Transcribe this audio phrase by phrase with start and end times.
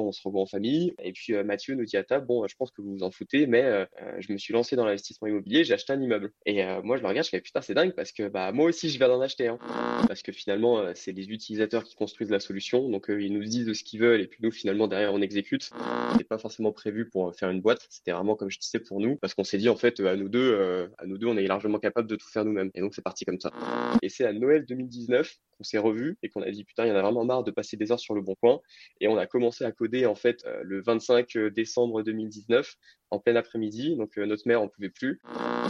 [0.00, 0.94] On se revoit en famille.
[1.02, 3.10] Et puis euh, Mathieu nous dit à table, bon, je pense que vous vous en
[3.10, 6.32] foutez, mais euh, euh, je me suis lancé dans l'investissement immobilier, j'ai acheté un immeuble.
[6.46, 8.90] Et moi, je le regarde, je fais, putain, c'est dingue parce que bah, moi aussi,
[8.90, 9.58] je vais en acheter un.
[10.06, 12.88] Parce que finalement, c'est les utilisateurs qui construisent la solution.
[12.88, 15.70] Donc, ils nous disent ce qu'ils veulent et puis nous, finalement, derrière, on exécute.
[16.12, 17.86] C'était pas forcément prévu pour faire une boîte.
[17.90, 19.16] C'était vraiment, comme je disais, pour nous.
[19.16, 21.78] Parce qu'on s'est dit, en fait, à nous deux, à nous deux, on est largement
[21.78, 22.70] capable de tout faire nous-mêmes.
[22.74, 23.50] Et donc, c'est parti comme ça.
[24.02, 26.92] Et c'est à Noël 2019 qu'on s'est revu et qu'on a dit putain, il y
[26.92, 28.60] en a vraiment marre de passer des heures sur le bon coin.
[29.00, 29.72] Et on a commencé à
[30.06, 32.76] en fait euh, le 25 décembre 2019
[33.10, 33.96] en plein après-midi.
[33.96, 35.20] Donc euh, notre mère en pouvait plus.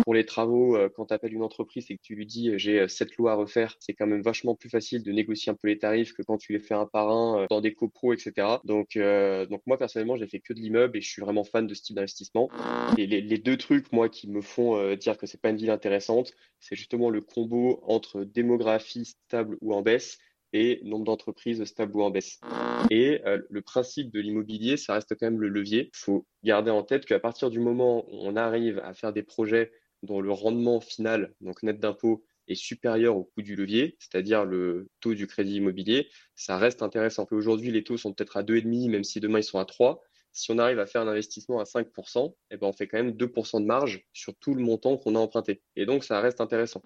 [0.04, 2.88] Pour les travaux, euh, quand tu appelles une entreprise et que tu lui dis j'ai
[2.88, 5.78] cette loi à refaire, c'est quand même vachement plus facile de négocier un peu les
[5.78, 8.58] tarifs que quand tu les fais un par un dans des copros, etc.
[8.64, 11.74] Donc donc moi personnellement, j'ai fait que de l'immeuble et je suis vraiment fan de
[11.74, 12.50] ce type d'investissement.
[12.96, 16.32] Et les, deux trucs moi qui me font dire que c'est pas une ville intéressante,
[16.60, 20.18] c'est justement le combo entre démographie stable ou en baisse
[20.54, 22.40] et nombre d'entreprises stables ou en baisse.
[22.88, 25.90] Et euh, le principe de l'immobilier, ça reste quand même le levier.
[25.92, 29.24] Il faut garder en tête qu'à partir du moment où on arrive à faire des
[29.24, 29.72] projets
[30.04, 34.88] dont le rendement final, donc net d'impôt, est supérieur au coût du levier, c'est-à-dire le
[35.00, 37.26] taux du crédit immobilier, ça reste intéressant.
[37.30, 40.02] Aujourd'hui, les taux sont peut-être à 2,5, même si demain ils sont à 3
[40.34, 43.12] si on arrive à faire un investissement à 5%, eh ben on fait quand même
[43.12, 45.62] 2% de marge sur tout le montant qu'on a emprunté.
[45.76, 46.82] Et donc, ça reste intéressant.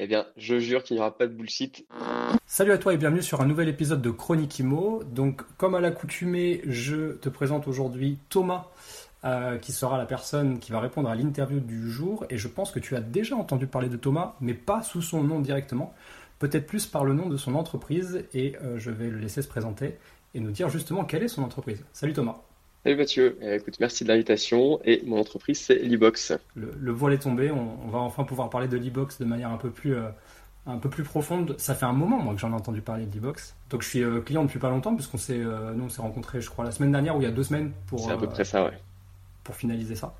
[0.00, 1.84] Eh bien, je jure qu'il n'y aura pas de bullshit.
[2.46, 5.02] Salut à toi et bienvenue sur un nouvel épisode de Chronique Imo.
[5.02, 8.68] Donc, comme à l'accoutumée, je te présente aujourd'hui Thomas,
[9.24, 12.24] euh, qui sera la personne qui va répondre à l'interview du jour.
[12.30, 15.24] Et je pense que tu as déjà entendu parler de Thomas, mais pas sous son
[15.24, 15.92] nom directement.
[16.38, 18.24] Peut-être plus par le nom de son entreprise.
[18.32, 19.96] Et euh, je vais le laisser se présenter
[20.34, 21.84] et nous dire justement quelle est son entreprise.
[21.92, 22.51] Salut Thomas.
[22.84, 26.32] Salut Mathieu, eh, écoute, merci de l'invitation et mon entreprise c'est l'e-box.
[26.56, 29.70] Le, voile est tombé, on, va enfin pouvoir parler de l'e-box de manière un peu
[29.70, 30.08] plus euh,
[30.66, 31.54] un peu plus profonde.
[31.58, 33.54] Ça fait un moment moi que j'en ai entendu parler de l'e-box.
[33.70, 36.40] Donc je suis euh, client depuis pas longtemps puisqu'on s'est euh, nous on s'est rencontrés
[36.40, 38.26] je crois la semaine dernière ou il y a deux semaines pour C'est à peu
[38.26, 38.76] près ça ouais.
[39.44, 40.16] Pour finaliser ça.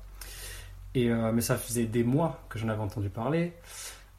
[0.95, 3.51] Et mais ça faisait des mois que j'en avais entendu parler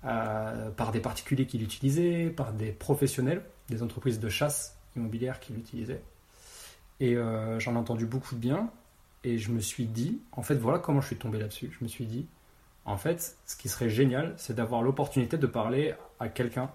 [0.02, 6.02] par des particuliers qui l'utilisaient, par des professionnels, des entreprises de chasse immobilière qui l'utilisaient.
[7.00, 8.70] Et euh, j'en ai entendu beaucoup de bien.
[9.24, 11.74] Et je me suis dit, en fait, voilà comment je suis tombé là-dessus.
[11.78, 12.26] Je me suis dit,
[12.84, 16.70] en fait, ce qui serait génial, c'est d'avoir l'opportunité de parler à quelqu'un.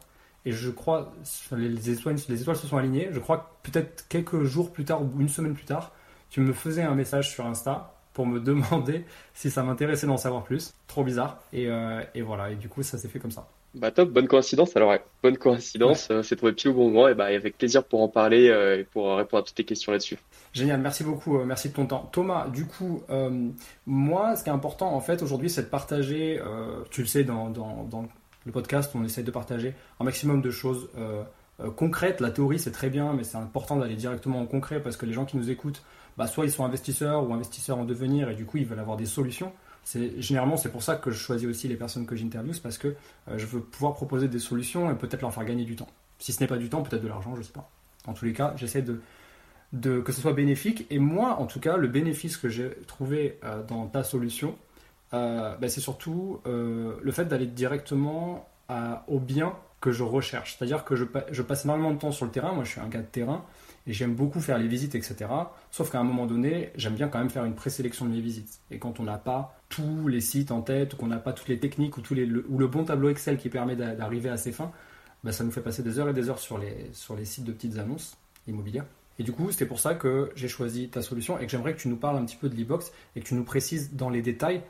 [0.45, 1.13] Et je crois,
[1.51, 3.09] les étoiles, les étoiles se sont alignées.
[3.11, 5.91] Je crois que peut-être quelques jours plus tard ou une semaine plus tard,
[6.29, 10.43] tu me faisais un message sur Insta pour me demander si ça m'intéressait d'en savoir
[10.43, 10.73] plus.
[10.87, 11.39] Trop bizarre.
[11.53, 12.51] Et, euh, et voilà.
[12.51, 13.47] Et du coup, ça s'est fait comme ça.
[13.75, 14.75] Bah top, bonne coïncidence.
[14.75, 18.01] Alors bonne coïncidence, euh, c'est trouvé pile au bon moment et bah avec plaisir pour
[18.01, 20.17] en parler euh, et pour répondre à toutes tes questions là-dessus.
[20.53, 22.09] Génial, merci beaucoup, euh, merci de ton temps.
[22.11, 23.03] Thomas, du coup,
[23.85, 26.41] moi, ce qui est important en fait aujourd'hui, c'est de partager.
[26.89, 28.07] tu le sais, dans, dans, dans,
[28.45, 30.89] le podcast, on essaie de partager un maximum de choses
[31.75, 32.21] concrètes.
[32.21, 35.13] La théorie, c'est très bien, mais c'est important d'aller directement en concret parce que les
[35.13, 35.83] gens qui nous écoutent,
[36.17, 38.97] bah, soit ils sont investisseurs ou investisseurs en devenir et du coup ils veulent avoir
[38.97, 39.53] des solutions
[40.17, 42.89] généralement c'est pour ça que je choisis aussi les personnes que j'interviewe, parce que
[43.27, 45.89] euh, je veux pouvoir proposer des solutions et peut-être leur faire gagner du temps.
[46.19, 47.69] Si ce n'est pas du temps, peut-être de l'argent, je sais pas.
[48.05, 49.01] En tous les cas, j'essaie de,
[49.73, 50.85] de, que ce soit bénéfique.
[50.89, 54.55] Et moi, en tout cas, le bénéfice que j'ai trouvé euh, dans ta solution,
[55.13, 58.47] euh, ben, c'est surtout le fait d'aller directement
[59.07, 60.57] au bien que je recherche.
[60.57, 62.51] C'est-à-dire que je, je, passe énormément de temps sur le terrain.
[62.51, 63.45] Moi, je suis un gars de terrain
[63.87, 65.25] et j'aime beaucoup faire les visites, etc.
[65.71, 68.59] Sauf qu'à un moment donné, j'aime bien quand même faire une présélection de mes visites.
[68.71, 71.47] Et quand on n'a pas tous les sites en tête, ou qu'on n'a pas toutes
[71.47, 74.37] les techniques, ou, tous les, le, ou le bon tableau Excel qui permet d'arriver à
[74.37, 74.71] ses fins,
[75.23, 77.45] bah, ça nous fait passer des heures et des heures sur les, sur les sites
[77.45, 78.85] de petites annonces immobilières.
[79.19, 81.81] Et du coup, c'était pour ça que j'ai choisi ta solution et que j'aimerais que
[81.81, 84.21] tu nous parles un petit peu de l'e-box et que tu nous précises dans les
[84.21, 84.61] détails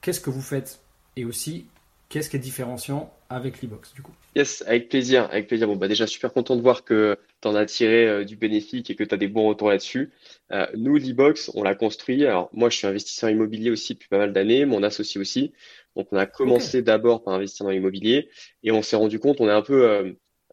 [0.00, 0.80] qu'est-ce que vous faites
[1.16, 1.66] et aussi
[2.08, 4.12] qu'est-ce qui est différenciant avec l'e-box du coup.
[4.34, 5.68] Yes, avec plaisir, avec plaisir.
[5.68, 8.96] Bon, bah déjà, super content de voir que en as tiré euh, du bénéfique et
[8.96, 10.12] que tu as des bons retours là-dessus.
[10.52, 12.24] Euh, nous, l'e-box, on l'a construit.
[12.26, 15.52] Alors, moi, je suis investisseur immobilier aussi depuis pas mal d'années, mon associé aussi.
[15.96, 18.28] Donc, on a commencé d'abord par investir dans l'immobilier
[18.62, 20.12] et on s'est rendu compte, on est un peu euh,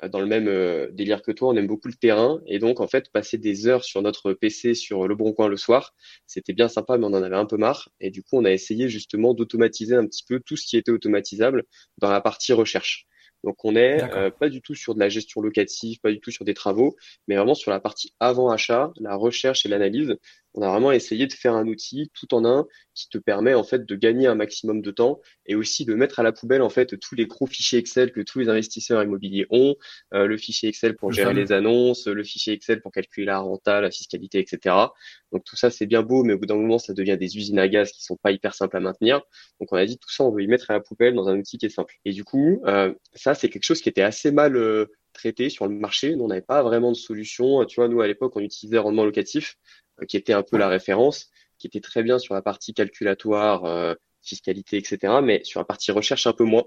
[0.10, 3.12] dans le même délire que toi, on aime beaucoup le terrain et donc, en fait,
[3.12, 5.94] passer des heures sur notre PC sur le bon coin le soir,
[6.26, 7.90] c'était bien sympa, mais on en avait un peu marre.
[8.00, 10.92] Et du coup, on a essayé justement d'automatiser un petit peu tout ce qui était
[10.92, 11.64] automatisable
[11.98, 13.08] dans la partie recherche.
[13.44, 16.32] Donc on n'est euh, pas du tout sur de la gestion locative, pas du tout
[16.32, 16.96] sur des travaux,
[17.28, 20.16] mais vraiment sur la partie avant achat, la recherche et l'analyse.
[20.54, 23.64] On a vraiment essayé de faire un outil tout en un qui te permet en
[23.64, 26.70] fait de gagner un maximum de temps et aussi de mettre à la poubelle en
[26.70, 29.76] fait tous les gros fichiers Excel que tous les investisseurs immobiliers ont,
[30.14, 33.82] euh, le fichier Excel pour gérer les annonces, le fichier Excel pour calculer la renta,
[33.82, 34.76] la fiscalité, etc.
[35.32, 37.60] Donc tout ça c'est bien beau, mais au bout d'un moment ça devient des usines
[37.60, 39.22] à gaz qui sont pas hyper simples à maintenir.
[39.60, 41.38] Donc on a dit tout ça on veut y mettre à la poubelle dans un
[41.38, 41.96] outil qui est simple.
[42.06, 45.68] Et du coup euh, ça c'est quelque chose qui était assez mal euh, traité sur
[45.68, 46.16] le marché.
[46.16, 47.64] Nous, on n'avait pas vraiment de solution.
[47.66, 49.58] Tu vois, nous, à l'époque, on utilisait rendement locatif,
[50.08, 53.94] qui était un peu la référence, qui était très bien sur la partie calculatoire, euh,
[54.22, 55.20] fiscalité, etc.
[55.24, 56.64] Mais sur la partie recherche, un peu moins.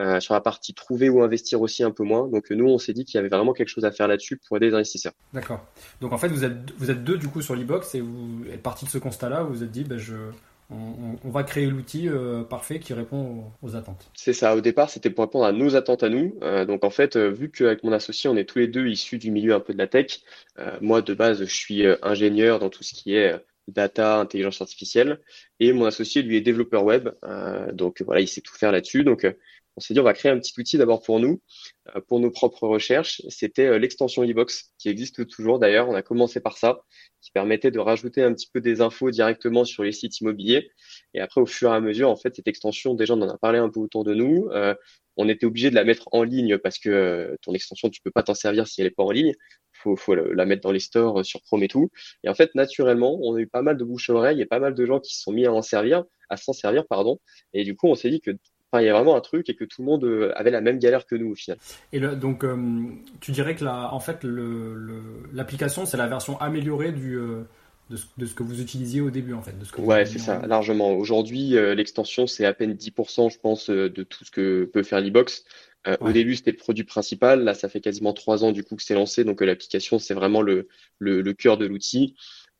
[0.00, 2.26] Euh, sur la partie trouver ou investir aussi un peu moins.
[2.26, 4.56] Donc nous, on s'est dit qu'il y avait vraiment quelque chose à faire là-dessus pour
[4.56, 5.12] aider les investisseurs.
[5.32, 5.64] D'accord.
[6.00, 8.62] Donc en fait, vous êtes, vous êtes deux du coup sur l'e-box et vous êtes
[8.62, 9.44] parti de ce constat-là.
[9.44, 10.14] Vous vous êtes dit, ben, je,
[10.70, 14.10] on, va créer l'outil euh, parfait qui répond aux, attentes.
[14.14, 16.38] C'est ça, au départ, c'était pour répondre à nos attentes à nous.
[16.42, 19.18] Euh, donc en fait, euh, vu qu'avec mon associé, on est tous les deux issus
[19.18, 20.20] du milieu un peu de la tech,
[20.80, 23.34] moi de base, je suis ingénieur dans tout ce qui est
[23.66, 25.20] data, intelligence artificielle,
[25.58, 27.08] et mon associé, lui, est développeur web.
[27.72, 29.04] donc voilà, il sait tout faire là-dessus.
[29.04, 29.26] Donc
[29.76, 31.40] on s'est dit, on va créer un petit outil d'abord pour nous,
[31.94, 33.22] euh, pour nos propres recherches.
[33.28, 35.88] C'était euh, l'extension e-box qui existe toujours d'ailleurs.
[35.88, 36.80] On a commencé par ça,
[37.20, 40.70] qui permettait de rajouter un petit peu des infos directement sur les sites immobiliers.
[41.12, 43.38] Et après, au fur et à mesure, en fait, cette extension, déjà, on en a
[43.38, 44.48] parlé un peu autour de nous.
[44.52, 44.74] Euh,
[45.16, 48.22] on était obligé de la mettre en ligne parce que ton extension, tu peux pas
[48.22, 49.32] t'en servir si elle est pas en ligne.
[49.72, 51.90] Faut, faut la mettre dans les stores sur Chrome et tout.
[52.24, 54.58] Et en fait, naturellement, on a eu pas mal de bouche à oreille et pas
[54.58, 57.20] mal de gens qui se sont mis à en servir, à s'en servir, pardon.
[57.52, 58.32] Et du coup, on s'est dit que
[58.82, 60.78] il y a vraiment un truc et que tout le monde euh, avait la même
[60.78, 61.58] galère que nous au final.
[61.92, 62.56] Et donc, euh,
[63.20, 64.20] tu dirais que la, en fait,
[65.32, 67.42] l'application, c'est la version améliorée du, euh,
[67.90, 69.58] de, ce, que vous utilisiez au début, en fait.
[69.58, 70.92] De ce que ouais, c'est ça, largement.
[70.92, 75.44] Aujourd'hui, l'extension, c'est à peine 10%, je pense, de tout ce que peut faire l'e-box.
[76.00, 77.44] Au début, c'était le produit principal.
[77.44, 79.22] Là, ça fait quasiment trois ans du coup que c'est lancé.
[79.24, 80.68] Donc, l'application, c'est vraiment le,
[80.98, 82.14] le, cœur de l'outil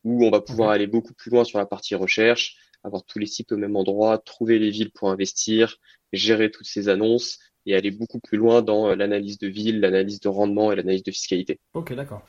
[0.04, 3.26] où on va pouvoir aller beaucoup plus loin sur la partie recherche, avoir tous les
[3.26, 5.78] sites au même endroit, trouver les villes pour investir,
[6.14, 10.20] gérer toutes ces annonces et aller beaucoup plus loin dans euh, l'analyse de ville, l'analyse
[10.20, 11.60] de rendement et l'analyse de fiscalité.
[11.74, 12.22] Ok, d'accord.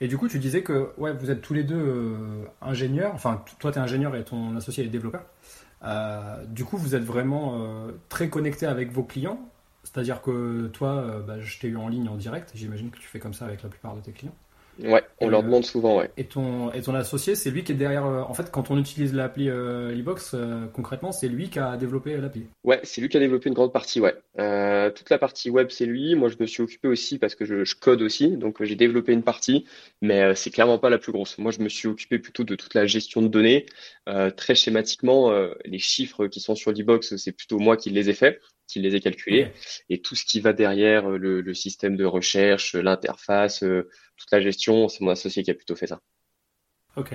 [0.00, 3.44] Et du coup, tu disais que ouais, vous êtes tous les deux euh, ingénieurs, enfin,
[3.58, 5.24] toi, tu es ingénieur et ton associé est développeur.
[5.84, 9.40] Euh, du coup, vous êtes vraiment très connecté avec vos clients.
[9.84, 12.52] C'est-à-dire que toi, bah, je t'ai eu en ligne en direct.
[12.54, 14.34] J'imagine que tu fais comme ça avec la plupart de tes clients.
[14.78, 16.10] Ouais, on leur demande souvent, ouais.
[16.16, 18.06] Et ton, et ton associé, c'est lui qui est derrière.
[18.06, 21.76] Euh, en fait, quand on utilise l'appli euh, e-box, euh, concrètement, c'est lui qui a
[21.76, 22.46] développé l'appli.
[22.64, 24.14] Ouais, c'est lui qui a développé une grande partie, ouais.
[24.94, 26.14] toute la partie web, c'est lui.
[26.14, 29.22] Moi, je me suis occupé aussi parce que je, code aussi, donc j'ai développé une
[29.22, 29.66] partie,
[30.00, 31.38] mais c'est clairement pas la plus grosse.
[31.38, 33.66] Moi, je me suis occupé plutôt de toute la gestion de données.
[34.36, 35.32] très schématiquement,
[35.64, 38.40] les chiffres qui sont sur l'e-box, c'est plutôt moi qui les ai faits
[38.72, 39.52] qui les ai calculés.
[39.88, 44.88] Et tout ce qui va derrière, le, le système de recherche, l'interface, toute la gestion,
[44.88, 46.00] c'est mon associé qui a plutôt fait ça.
[46.96, 47.14] Ok.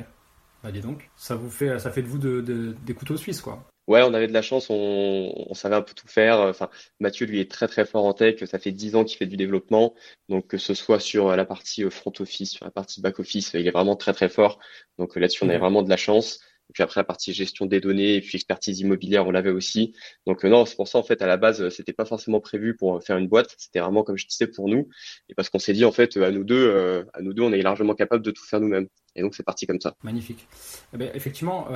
[0.63, 3.63] Bah dis donc, ça vous fait, ça fait de vous de, des couteaux suisses, quoi.
[3.88, 6.39] Ouais, on avait de la chance, on, savait un peu tout faire.
[6.39, 6.69] Enfin,
[7.00, 8.44] Mathieu, lui, est très très fort en tech.
[8.44, 9.95] Ça fait dix ans qu'il fait du développement.
[10.27, 13.65] Donc, que ce soit sur la partie front office, sur la partie back office, il
[13.65, 14.59] est vraiment très très fort.
[14.98, 16.42] Donc là-dessus, on avait vraiment de la chance.
[16.77, 19.95] Puis après, la partie gestion des données et puis expertise immobilière, on l'avait aussi.
[20.27, 22.39] Donc euh, non, c'est pour ça en fait à la base, euh, c'était pas forcément
[22.39, 23.56] prévu pour euh, faire une boîte.
[23.57, 24.88] C'était vraiment comme je disais pour nous.
[25.27, 27.63] Et parce qu'on s'est dit en fait à nous deux, à nous deux, on est
[27.63, 28.89] largement capable de tout faire nous-mêmes.
[29.15, 29.95] Et donc c'est parti comme ça.
[30.03, 30.47] Magnifique.
[30.94, 31.68] Eh bien, effectivement,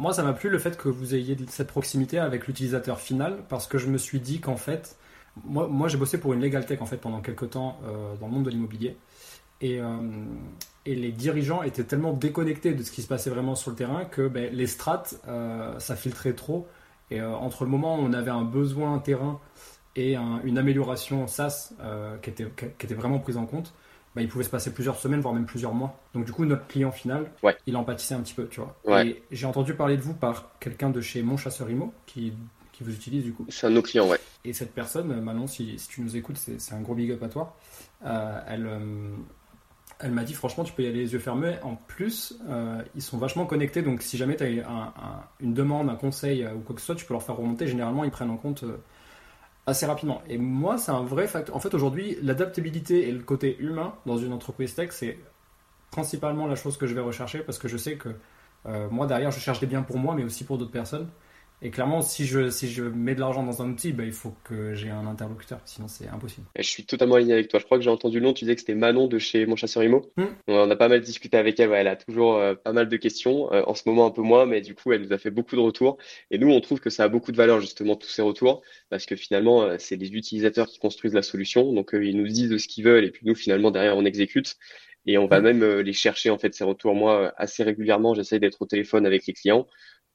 [0.00, 3.68] moi ça m'a plu le fait que vous ayez cette proximité avec l'utilisateur final parce
[3.68, 4.96] que je me suis dit qu'en fait,
[5.44, 7.78] moi, moi j'ai bossé pour une Legal Tech en fait pendant quelques temps
[8.18, 8.96] dans le monde de l'immobilier.
[9.60, 9.80] Et,
[10.88, 14.06] et les dirigeants étaient tellement déconnectés de ce qui se passait vraiment sur le terrain
[14.06, 16.66] que ben, les strates, euh, ça filtrait trop.
[17.10, 19.38] Et euh, entre le moment où on avait un besoin terrain
[19.96, 23.74] et une amélioration SaaS euh, qui, était, qui, était, vraiment prise en compte,
[24.16, 26.00] ben, il pouvait se passer plusieurs semaines, voire même plusieurs mois.
[26.14, 27.30] Donc du coup, notre client final,
[27.66, 29.04] il en pâtissait un petit peu, tu vois.
[29.04, 32.32] Et j'ai entendu parler de vous par quelqu'un de chez Mon Chasseur Imo, qui,
[32.72, 33.44] qui vous utilise du coup.
[33.50, 34.20] C'est un de nos clients, ouais.
[34.46, 37.28] Et cette personne, Manon, si, si tu nous écoutes, c'est un gros big up à
[37.28, 37.56] toi.
[38.02, 38.70] elle,
[40.00, 41.56] elle m'a dit franchement tu peux y aller les yeux fermés.
[41.62, 45.96] En plus, euh, ils sont vachement connectés, donc si jamais tu as une demande, un
[45.96, 47.66] conseil euh, ou quoi que ce soit, tu peux leur faire remonter.
[47.66, 48.76] Généralement, ils prennent en compte euh,
[49.66, 50.22] assez rapidement.
[50.28, 51.56] Et moi, c'est un vrai facteur.
[51.56, 55.18] En fait, aujourd'hui, l'adaptabilité et le côté humain dans une entreprise tech, c'est
[55.90, 58.10] principalement la chose que je vais rechercher parce que je sais que
[58.90, 61.08] moi, derrière, je cherche des biens pour moi, mais aussi pour d'autres personnes.
[61.60, 64.32] Et clairement, si je, si je mets de l'argent dans un outil, bah, il faut
[64.44, 66.46] que j'ai un interlocuteur, sinon c'est impossible.
[66.56, 67.58] je suis totalement aligné avec toi.
[67.58, 69.56] Je crois que j'ai entendu le nom, tu disais que c'était Manon de chez Mon
[69.56, 70.08] Chasseur Imo.
[70.16, 70.26] Hmm.
[70.46, 73.52] On a pas mal discuté avec elle, elle a toujours euh, pas mal de questions.
[73.52, 75.56] Euh, en ce moment, un peu moins, mais du coup, elle nous a fait beaucoup
[75.56, 75.98] de retours.
[76.30, 79.04] Et nous, on trouve que ça a beaucoup de valeur, justement, tous ces retours, parce
[79.04, 81.72] que finalement, euh, c'est les utilisateurs qui construisent la solution.
[81.72, 84.56] Donc, ils nous disent ce qu'ils veulent, et puis nous, finalement, derrière, on exécute.
[85.06, 86.94] Et on va même les chercher en fait ces retours.
[86.94, 89.66] Moi, assez régulièrement, j'essaie d'être au téléphone avec les clients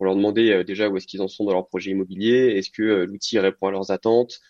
[0.03, 3.05] pour leur demander déjà où est-ce qu'ils en sont dans leur projet immobilier, est-ce que
[3.05, 4.41] l'outil répond à leurs attentes,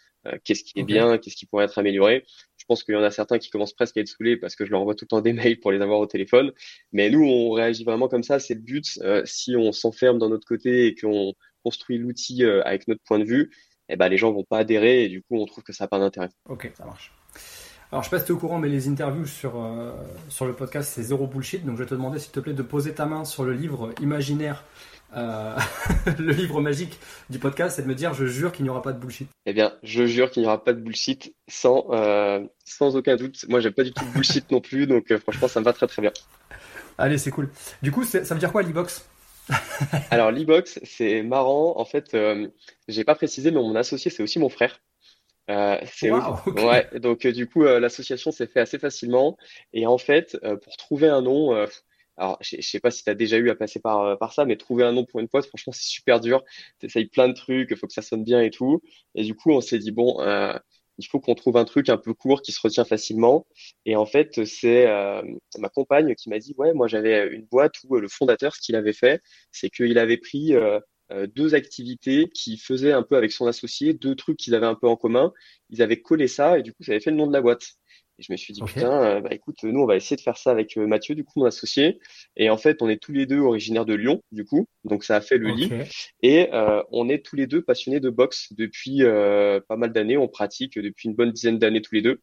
[0.44, 2.26] qu'est-ce qui est bien, qu'est-ce qui pourrait être amélioré.
[2.58, 4.66] Je pense qu'il y en a certains qui commencent presque à être saoulés parce que
[4.66, 6.54] je leur envoie tout le temps des mails pour les avoir au téléphone.
[6.92, 8.40] Mais nous, on réagit vraiment comme ça.
[8.40, 8.98] C'est le but.
[9.02, 13.20] Euh, si on s'enferme dans notre côté et qu'on construit l'outil euh, avec notre point
[13.20, 13.52] de vue,
[13.90, 15.88] eh ben, les gens vont pas adhérer et du coup, on trouve que ça n'a
[15.90, 16.30] pas d'intérêt.
[16.48, 17.14] Ok, ça marche.
[17.92, 19.92] Alors, je sais pas si tu es au courant, mais les interviews sur, euh,
[20.30, 21.66] sur le podcast, c'est zéro bullshit.
[21.66, 23.94] Donc, je vais te demander, s'il te plaît, de poser ta main sur le livre
[24.02, 24.64] imaginaire
[25.16, 25.58] euh,
[26.20, 28.94] le livre magique du podcast, c'est de me dire je jure qu'il n'y aura pas
[28.94, 29.28] de bullshit.
[29.46, 33.46] Eh bien, je jure qu'il n'y aura pas de bullshit sans, euh, sans aucun doute.
[33.50, 35.74] Moi, j'aime pas du tout de bullshit non plus, donc euh, franchement, ça me va
[35.74, 36.12] très très bien.
[36.98, 37.50] Allez, c'est cool.
[37.82, 39.08] Du coup, ça veut dire quoi l'e-box?
[40.12, 41.78] Alors, l'e-box, c'est marrant.
[41.78, 42.16] En fait,
[42.88, 44.80] j'ai pas précisé, mais mon associé, c'est aussi mon frère.
[45.48, 49.36] c'est ouais, donc du coup l'association s'est fait assez facilement
[49.74, 51.68] et en fait pour trouver un nom
[52.18, 54.46] alors, je, sais pas si tu as déjà eu à passer par, euh, par ça,
[54.46, 56.44] mais trouver un nom pour une poste, franchement, c'est super dur.
[56.80, 58.82] Tu essayes plein de trucs, il faut que ça sonne bien et tout.
[59.16, 60.54] Et du coup, on s'est dit, bon, euh,
[61.00, 63.48] il faut qu'on trouve un truc un peu court qui se retient facilement.
[63.86, 65.22] Et en fait, c'est euh,
[65.58, 68.76] ma compagne qui m'a dit, ouais, moi j'avais une boîte où le fondateur, ce qu'il
[68.76, 70.54] avait fait, c'est qu'il avait pris
[71.36, 74.88] deux activités qui faisaient un peu avec son associé, deux trucs qu'ils avaient un peu
[74.88, 75.32] en commun.
[75.70, 77.76] Ils avaient collé ça et du coup, ça avait fait le nom de la boîte.
[78.20, 80.38] Et je me suis dit, putain, euh, bah, écoute, nous, on va essayer de faire
[80.38, 82.00] ça avec euh, Mathieu, du coup, mon associé.
[82.38, 84.68] Et en fait, on est tous les deux originaires de Lyon, du coup.
[84.84, 85.72] Donc, ça a fait le lit.
[86.22, 90.18] Et euh, on est tous les deux passionnés de boxe depuis pas mal d'années.
[90.18, 92.22] On pratique depuis une bonne dizaine d'années tous les deux.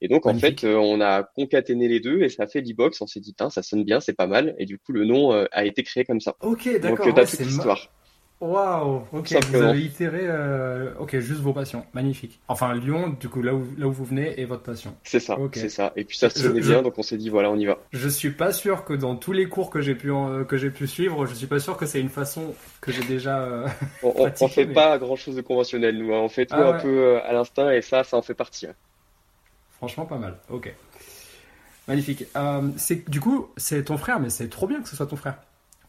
[0.00, 3.00] Et donc, en fait, on a concaténé les deux et ça a fait l'e-box.
[3.00, 4.54] On s'est dit, ça sonne bien, c'est pas mal.
[4.58, 6.36] Et du coup, le nom a été créé comme ça.
[6.40, 7.04] Ok, d'accord.
[7.04, 7.90] Donc, t'as toute l'histoire.
[8.42, 12.40] Waouh, ok, vous avez itéré, euh, ok, juste vos passions, magnifique.
[12.48, 14.96] Enfin, Lyon, du coup, là où, là où vous venez, est votre passion.
[15.04, 15.92] C'est ça, c'est ça.
[15.94, 17.78] Et puis ça se bien, donc on s'est dit, voilà, on y va.
[17.92, 20.10] Je suis pas sûr que dans tous les cours que j'ai pu,
[20.48, 23.42] que j'ai pu suivre, je suis pas sûr que c'est une façon que j'ai déjà.
[23.42, 23.68] Euh,
[24.02, 26.12] on, on, fait pas grand chose de conventionnel, nous.
[26.12, 26.18] Hein.
[26.18, 28.66] On fait tout ah un peu euh, à l'instinct et ça, ça en fait partie.
[28.66, 28.74] Hein.
[29.76, 30.34] Franchement, pas mal.
[30.50, 30.74] Ok.
[31.86, 32.24] Magnifique.
[32.76, 35.36] c'est du coup, c'est ton frère, mais c'est trop bien que ce soit ton frère.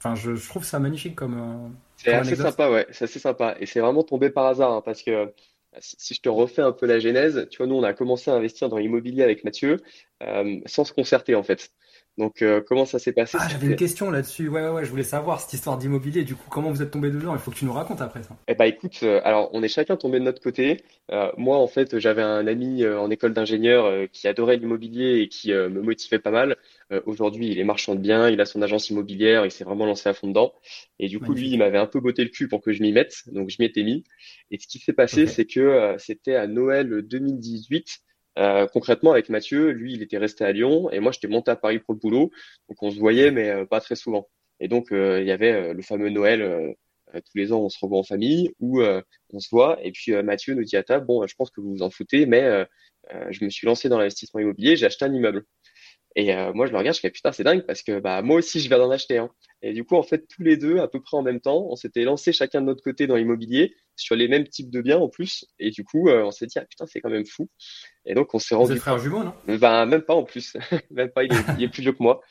[0.04, 1.74] Enfin, je, je trouve ça magnifique comme.
[1.96, 3.56] C'est assez sympa, ouais, c'est assez sympa.
[3.60, 5.34] Et c'est vraiment tombé par hasard, hein, parce que
[5.80, 8.36] si, je te refais un peu la genèse, tu vois, nous, on a commencé à
[8.36, 9.78] investir dans l'immobilier avec Mathieu
[10.22, 11.72] euh, sans se concerter, en fait.
[12.18, 14.48] Donc, euh, comment ça s'est passé Ah, j'avais une question là-dessus.
[14.48, 16.24] Ouais, ouais, ouais, je voulais savoir cette histoire d'immobilier.
[16.24, 17.34] Du coup, comment vous êtes tombé dedans?
[17.34, 18.38] Il faut que tu nous racontes après ça.
[18.48, 20.84] Eh bah, écoute, euh, alors, on est chacun tombé de notre côté.
[21.12, 25.52] Euh, moi, en fait, j'avais un ami en école d'ingénieur qui adorait l'immobilier et qui
[25.52, 26.58] me motivait pas mal.
[27.06, 30.08] Aujourd'hui, il est marchand de biens, il a son agence immobilière, il s'est vraiment lancé
[30.08, 30.54] à fond dedans.
[31.00, 32.92] Et du coup, lui, il m'avait un peu botté le cul pour que je m'y
[32.92, 33.24] mette.
[33.28, 34.04] Donc, je m'y étais mis.
[34.52, 38.04] Et ce qui s'est passé, c'est que c'était à Noël 2018.
[38.40, 41.56] Euh, concrètement, avec Mathieu, lui, il était resté à Lyon et moi, j'étais monté à
[41.56, 42.32] Paris pour le boulot.
[42.70, 44.28] Donc, on se voyait, mais euh, pas très souvent.
[44.60, 46.76] Et donc, euh, il y avait le fameux Noël.
[47.14, 49.78] tous les ans, on se revoit en famille ou on se voit.
[49.84, 52.26] Et puis, Mathieu nous dit à table, bon, je pense que vous vous en foutez,
[52.26, 52.66] mais
[53.30, 55.46] je me suis lancé dans l'investissement immobilier, j'ai acheté un immeuble.
[56.16, 58.38] Et euh, moi, je le regarde, je fais putain, c'est dingue parce que bah moi
[58.38, 59.30] aussi, je vais en acheter un.
[59.62, 61.76] Et du coup, en fait, tous les deux, à peu près en même temps, on
[61.76, 65.10] s'était lancé chacun de notre côté dans l'immobilier sur les mêmes types de biens en
[65.10, 65.46] plus.
[65.60, 67.50] Et du coup, euh, on s'est dit ah putain, c'est quand même fou.
[68.06, 68.72] Et donc, on s'est rendu.
[68.72, 69.34] Vous êtes frère jumeau, non?
[69.48, 70.56] Ben même pas en plus,
[70.92, 71.24] même pas.
[71.24, 72.22] Il est, il est plus vieux que moi.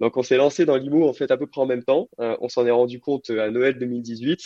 [0.00, 2.08] Donc, on s'est lancé dans l'IMO en fait à peu près en même temps.
[2.20, 4.40] Euh, on s'en est rendu compte à Noël 2018.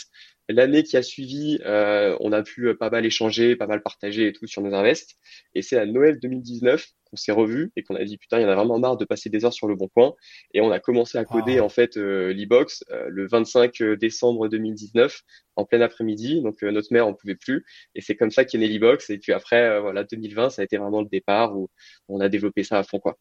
[0.49, 4.33] L'année qui a suivi, euh, on a pu pas mal échanger, pas mal partager et
[4.33, 5.15] tout sur nos invests.
[5.53, 8.45] Et c'est à Noël 2019 qu'on s'est revu et qu'on a dit putain, il y
[8.45, 10.13] en a vraiment marre de passer des heures sur le bon coin.
[10.53, 15.21] Et on a commencé à coder en fait euh, l'e-box euh, le 25 décembre 2019
[15.55, 16.41] en plein après-midi.
[16.41, 19.09] Donc euh, notre mère en pouvait plus et c'est comme ça qu'est né l'e-box.
[19.09, 21.69] Et puis après, voilà, 2020, ça a été vraiment le départ où
[22.07, 23.17] on a développé ça à fond quoi.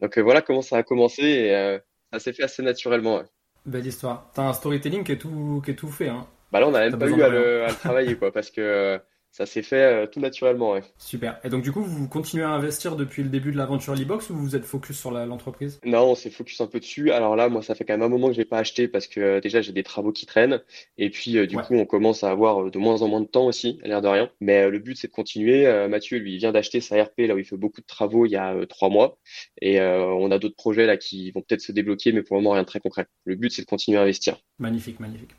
[0.00, 1.78] Donc voilà comment ça a commencé et
[2.12, 3.22] ça s'est fait assez naturellement.
[3.64, 4.30] Belle histoire.
[4.34, 6.08] T'as un storytelling qui est tout, qui est tout fait.
[6.08, 6.26] Hein.
[6.50, 9.00] Bah là, on n'a même pas eu à le, à le, travailler, quoi, parce que
[9.32, 10.72] ça s'est fait euh, tout naturellement.
[10.72, 10.82] Ouais.
[10.98, 11.40] Super.
[11.42, 14.36] Et donc du coup, vous continuez à investir depuis le début de l'aventure Libox ou
[14.36, 15.80] vous êtes focus sur l'entreprise?
[15.84, 17.10] Non, on s'est focus un peu dessus.
[17.10, 19.20] Alors là, moi, ça fait quand même un moment que j'ai pas acheté parce que
[19.20, 20.60] euh, déjà j'ai des travaux qui traînent
[20.98, 23.46] et puis euh, du coup, on commence à avoir de moins en moins de temps
[23.46, 24.30] aussi, à l'air de rien.
[24.40, 25.66] Mais le but, c'est de continuer.
[25.88, 28.32] Mathieu, lui, il vient d'acheter sa RP là où il fait beaucoup de travaux il
[28.32, 29.18] y a trois mois
[29.60, 32.52] et on a d'autres projets là qui vont peut-être se débloquer, mais pour le moment
[32.54, 33.06] rien de très concret.
[33.24, 34.36] Le but, c'est de continuer à investir.
[34.58, 35.30] Magnifique, magnifique.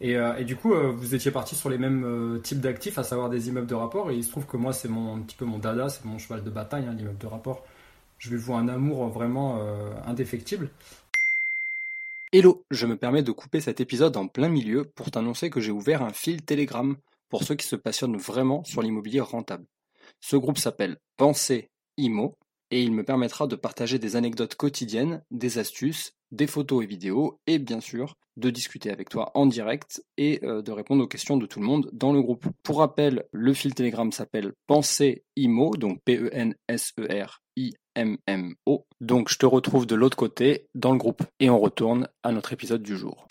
[0.00, 2.98] Et, euh, et, du coup, euh, vous étiez parti sur les mêmes euh, types d'actifs,
[2.98, 4.10] à savoir des immeubles de rapport.
[4.10, 6.18] Et il se trouve que moi, c'est mon, un petit peu mon dada, c'est mon
[6.18, 7.64] cheval de bataille, hein, l'immeuble de rapport.
[8.18, 9.62] Je lui vois un amour vraiment
[10.04, 10.68] indéfectible.
[12.32, 15.72] Hello, je me permets de couper cet épisode en plein milieu pour t'annoncer que j'ai
[15.72, 16.96] ouvert un fil Telegram
[17.30, 19.64] pour ceux qui se passionnent vraiment sur l'immobilier rentable.
[20.20, 22.34] Ce groupe s'appelle Pensée Imo
[22.70, 27.40] et il me permettra de partager des anecdotes quotidiennes, des astuces, des photos et vidéos
[27.46, 31.36] et bien sûr de discuter avec toi en direct et euh, de répondre aux questions
[31.36, 32.46] de tout le monde dans le groupe.
[32.62, 36.46] Pour rappel, le fil Telegram s'appelle Pensée IMO, donc P-E-N-S-E-R-I-M-M-O.
[39.00, 42.52] Donc je te retrouve de l'autre côté dans le groupe et on retourne à notre
[42.52, 43.26] épisode du jour.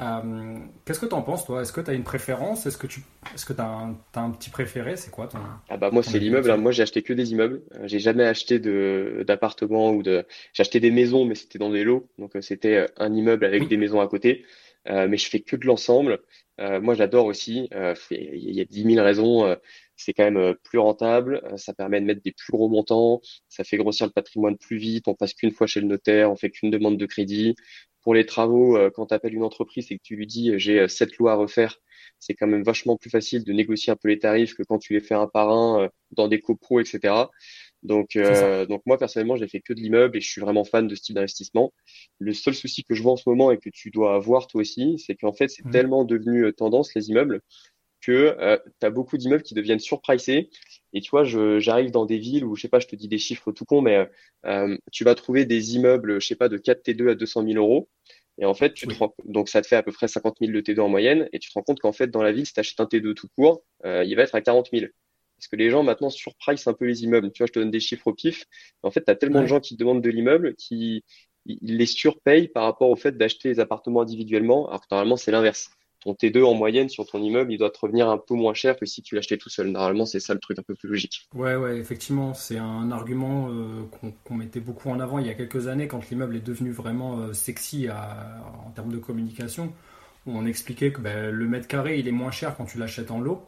[0.00, 1.60] Euh, qu'est-ce que tu en penses, toi?
[1.60, 2.64] Est-ce que tu as une préférence?
[2.64, 3.02] Est-ce que tu
[3.34, 4.96] est-ce que as un, as un petit préféré?
[4.96, 5.38] C'est quoi ton.
[5.68, 6.50] Ah bah moi, c'est l'immeuble.
[6.50, 6.56] Hein.
[6.56, 7.62] Moi, j'ai acheté que des immeubles.
[7.74, 10.24] Euh, j'ai jamais acheté de d'appartements ou de.
[10.54, 12.08] J'ai acheté des maisons, mais c'était dans des lots.
[12.18, 14.44] Donc, euh, c'était un immeuble avec des maisons à côté.
[14.86, 16.20] mais je fais que de l'ensemble.
[16.58, 17.68] moi, j'adore aussi.
[18.10, 19.56] Il y a 10 000 raisons.
[19.96, 21.42] c'est quand même plus rentable.
[21.56, 23.20] ça permet de mettre des plus gros montants.
[23.50, 25.08] Ça fait grossir le patrimoine plus vite.
[25.08, 26.30] On passe qu'une fois chez le notaire.
[26.32, 27.54] On fait qu'une demande de crédit
[28.02, 30.58] pour les travaux, euh, quand tu appelles une entreprise et que tu lui dis euh,
[30.58, 31.76] j'ai euh, loi à refaire,
[32.18, 34.92] c'est quand même vachement plus facile de négocier un peu les tarifs que quand tu
[34.92, 37.14] les fais un par un dans des copros, etc.
[37.82, 38.18] Donc,
[38.68, 41.00] donc moi personnellement, j'ai fait que de l'immeuble et je suis vraiment fan de ce
[41.00, 41.72] type d'investissement.
[42.18, 44.60] Le seul souci que je vois en ce moment et que tu dois avoir toi
[44.60, 45.70] aussi, c'est qu'en fait, c'est mmh.
[45.70, 47.40] tellement devenu tendance les immeubles
[48.00, 50.50] que tu as beaucoup d'immeubles qui deviennent surpricés
[50.92, 53.18] et tu vois, j'arrive dans des villes où, je sais pas, je te dis des
[53.18, 54.08] chiffres tout con, mais
[54.46, 57.54] euh, tu vas trouver des immeubles, je sais pas, de 4 T2 à 200 000
[57.56, 57.88] euros.
[58.38, 60.52] Et en fait, tu te rends, donc ça te fait à peu près 50 000
[60.52, 61.28] de T2 en moyenne.
[61.32, 63.14] Et tu te rends compte qu'en fait, dans la ville, si tu achètes un T2
[63.14, 64.86] tout court, euh, il va être à 40 000.
[65.36, 67.30] Parce que les gens maintenant surpricent un peu les immeubles.
[67.32, 68.46] Tu vois, je te donne des chiffres au pif.
[68.82, 71.04] En fait, tu as tellement de gens qui demandent de l'immeuble qui
[71.46, 75.30] ils les surpayent par rapport au fait d'acheter les appartements individuellement, alors que normalement, c'est
[75.30, 78.54] l'inverse ton T2 en moyenne sur ton immeuble, il doit te revenir un peu moins
[78.54, 79.68] cher que si tu l'achetais tout seul.
[79.68, 81.28] Normalement, c'est ça le truc un peu plus logique.
[81.34, 83.82] Ouais, ouais, effectivement, c'est un argument euh,
[84.24, 87.18] qu'on mettait beaucoup en avant il y a quelques années quand l'immeuble est devenu vraiment
[87.18, 89.72] euh, sexy en termes de communication.
[90.26, 93.10] Où on expliquait que ben, le mètre carré, il est moins cher quand tu l'achètes
[93.10, 93.42] en lot.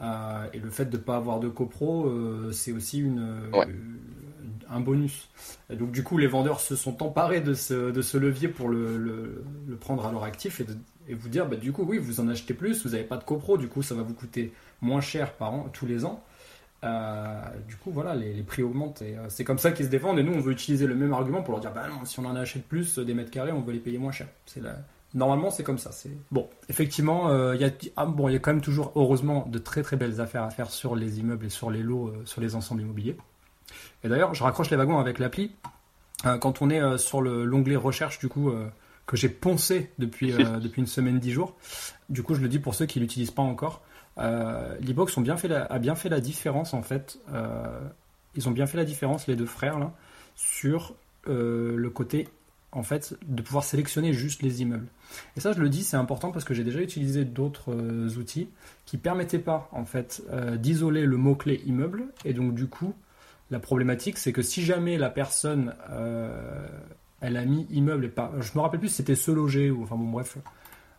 [0.00, 2.10] Euh, et le fait de ne pas avoir de copro,
[2.52, 3.50] c'est aussi une,
[4.68, 5.28] un bonus.
[5.70, 8.68] Et donc du coup, les vendeurs se sont emparés de ce, de ce levier pour
[8.68, 10.74] le, le, prendre à leur actif et de
[11.08, 13.24] et vous dire, bah, du coup, oui, vous en achetez plus, vous n'avez pas de
[13.24, 16.22] copro, du coup, ça va vous coûter moins cher par an, tous les ans.
[16.84, 20.18] Euh, du coup, voilà, les, prix augmentent et euh, c'est comme ça qu'ils se défendent.
[20.18, 22.24] Et nous, on veut utiliser le même argument pour leur dire, bah non, si on
[22.24, 24.28] en achète plus des mètres carrés, on veut les payer moins cher.
[24.46, 24.62] C'est
[25.14, 25.92] Normalement, c'est comme ça.
[25.92, 26.48] C'est bon.
[26.68, 29.58] Effectivement, euh, il y a ah, bon, il y a quand même toujours, heureusement, de
[29.58, 32.54] très très belles affaires à faire sur les immeubles et sur les lots, sur les
[32.54, 33.16] ensembles immobiliers.
[34.04, 35.52] Et d'ailleurs, je raccroche les wagons avec l'appli.
[36.22, 38.52] quand on est sur l'onglet recherche, du coup
[39.06, 41.56] que j'ai poncé depuis, euh, depuis une semaine, dix jours.
[42.08, 43.82] Du coup, je le dis pour ceux qui l'utilisent pas encore.
[44.18, 47.18] Euh, L'e-Box a bien fait la différence en fait.
[47.32, 47.80] Euh,
[48.34, 49.92] ils ont bien fait la différence les deux frères là
[50.34, 50.94] sur
[51.28, 52.28] euh, le côté
[52.72, 54.88] en fait de pouvoir sélectionner juste les immeubles.
[55.36, 57.72] Et ça, je le dis, c'est important parce que j'ai déjà utilisé d'autres
[58.18, 58.48] outils
[58.84, 60.22] qui permettaient pas en fait
[60.58, 62.94] d'isoler le mot clé immeuble et donc du coup
[63.50, 65.72] la problématique, c'est que si jamais la personne
[67.26, 68.32] elle a mis immeuble et pas.
[68.40, 69.82] Je me rappelle plus si c'était se loger ou.
[69.82, 70.38] Enfin bon, bref.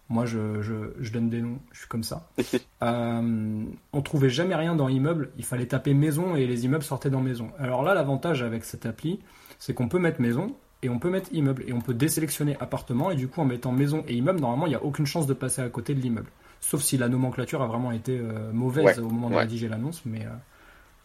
[0.09, 2.29] Moi, je, je, donne des noms, je suis comme ça.
[2.83, 7.09] euh, on trouvait jamais rien dans immeuble, il fallait taper maison et les immeubles sortaient
[7.09, 7.51] dans maison.
[7.59, 9.19] Alors là, l'avantage avec cette appli,
[9.59, 13.11] c'est qu'on peut mettre maison et on peut mettre immeuble et on peut désélectionner appartement
[13.11, 15.33] et du coup, en mettant maison et immeuble, normalement, il n'y a aucune chance de
[15.33, 16.29] passer à côté de l'immeuble.
[16.61, 20.21] Sauf si la nomenclature a vraiment été euh, mauvaise au moment de rédiger l'annonce, mais.
[20.21, 20.29] Euh,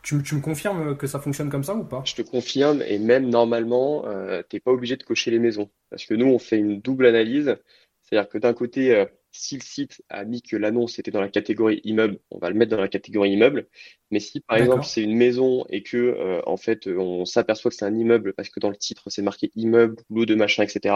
[0.03, 2.03] tu, me confirmes que ça fonctionne comme ça ou pas?
[2.05, 5.71] Je te confirme, et même normalement, euh, tu n'es pas obligé de cocher les maisons.
[5.91, 7.57] Parce que nous, on fait une double analyse.
[8.03, 11.31] C'est-à-dire que d'un côté, euh, si le site a mis que l'annonce était dans la
[11.31, 13.67] catégorie immeuble, on va le mettre dans la catégorie immeuble.
[14.11, 17.77] Mais si par exemple c'est une maison et que euh, en fait on s'aperçoit que
[17.77, 20.95] c'est un immeuble parce que dans le titre c'est marqué immeuble, boulot de machin, etc.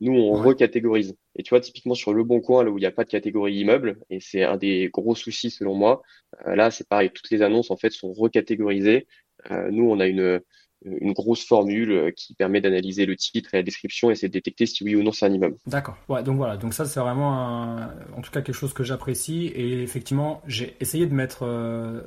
[0.00, 1.16] Nous on recatégorise.
[1.36, 3.10] Et tu vois typiquement sur le bon coin là où il n'y a pas de
[3.10, 6.02] catégorie immeuble et c'est un des gros soucis selon moi.
[6.46, 9.06] Euh, là c'est pareil, toutes les annonces en fait sont recatégorisées.
[9.50, 10.40] Euh, nous on a une
[10.84, 14.32] une grosse formule euh, qui permet d'analyser le titre et la description et c'est de
[14.32, 15.56] détecter si oui ou non c'est un immeuble.
[15.66, 15.96] D'accord.
[16.08, 17.80] Ouais, donc voilà, donc ça c'est vraiment
[18.16, 22.02] en tout cas quelque chose que j'apprécie et effectivement j'ai essayé de mettre euh,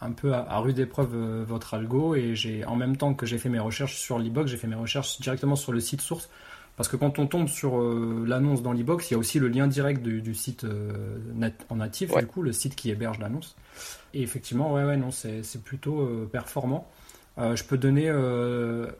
[0.00, 3.38] un peu à, rude épreuve euh, votre algo et j'ai en même temps que j'ai
[3.38, 6.28] fait mes recherches sur l'e-box, j'ai fait mes recherches directement sur le site source
[6.76, 9.66] parce que quand on tombe sur l'annonce dans l'e-box, il y a aussi le lien
[9.66, 10.64] direct du, site
[11.34, 13.56] net, en natif, du coup, le site qui héberge l'annonce.
[14.14, 16.88] Et effectivement, ouais, ouais, non, c'est plutôt performant.
[17.38, 18.08] Euh, je peux donner.
[18.08, 18.90] Euh,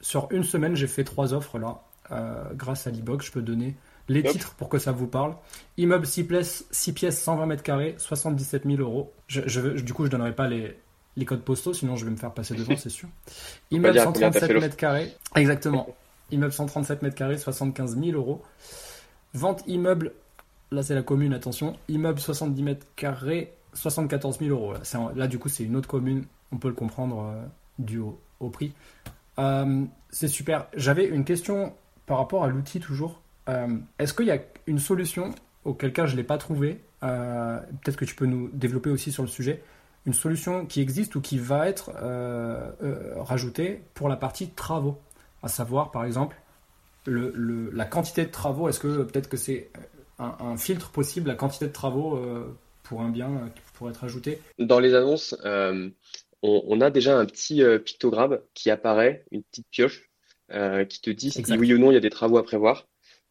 [0.00, 1.80] sur une semaine, j'ai fait trois offres là.
[2.10, 3.76] Euh, grâce à l'e-box, je peux donner
[4.08, 5.34] les titres pour que ça vous parle.
[5.78, 9.12] Immeuble 6 pièces, 6 pièces 120 mètres carrés, 77 000 euros.
[9.28, 10.76] Je, du coup, je donnerai pas les,
[11.16, 13.08] les codes postaux, sinon je vais me faire passer devant, c'est sûr.
[13.70, 15.88] Immeuble 137 mètres carrés, exactement.
[16.30, 18.42] Immeuble 137 mètres carrés, 75 000 euros.
[19.34, 20.12] Vente immeuble,
[20.72, 21.76] là c'est la commune, attention.
[21.88, 24.72] Immeuble 70 mètres carrés, 74 000 euros.
[24.72, 27.32] Là, là du coup, c'est une autre commune, on peut le comprendre
[27.82, 28.00] dû
[28.40, 28.72] au, prix.
[29.38, 30.66] Euh, c'est super.
[30.74, 31.74] J'avais une question
[32.06, 33.22] par rapport à l'outil toujours.
[33.48, 37.58] Euh, est-ce qu'il y a une solution, auquel cas je ne l'ai pas trouvée, euh,
[37.82, 39.62] peut-être que tu peux nous développer aussi sur le sujet,
[40.06, 41.92] une solution qui existe ou qui va être
[43.20, 44.98] rajoutée pour la partie travaux?
[45.44, 46.36] À savoir, par exemple,
[47.04, 48.68] le, la quantité de travaux.
[48.68, 49.70] Est-ce que peut-être que c'est
[50.18, 52.20] un, filtre possible, la quantité de travaux
[52.84, 54.40] pour un bien qui pourrait être ajouté?
[54.58, 55.36] Dans les annonces,
[56.42, 60.10] on, a déjà un petit pictogramme qui apparaît, une petite pioche
[60.52, 62.86] euh, qui te dit si oui ou non il y a des travaux à prévoir.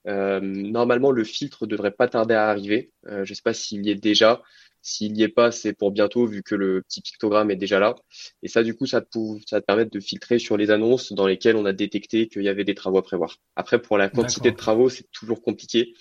[0.08, 2.92] Euh, normalement, le filtre devrait pas tarder à arriver.
[3.06, 4.42] Euh, je ne sais pas s'il y est déjà.
[4.82, 7.96] S'il n'y est pas, c'est pour bientôt vu que le petit pictogramme est déjà là.
[8.42, 11.28] Et ça, du coup, ça te, ça te permet de filtrer sur les annonces dans
[11.28, 13.38] lesquelles on a détecté qu'il y avait des travaux à prévoir.
[13.56, 15.94] Après, pour la quantité de travaux, c'est toujours compliqué.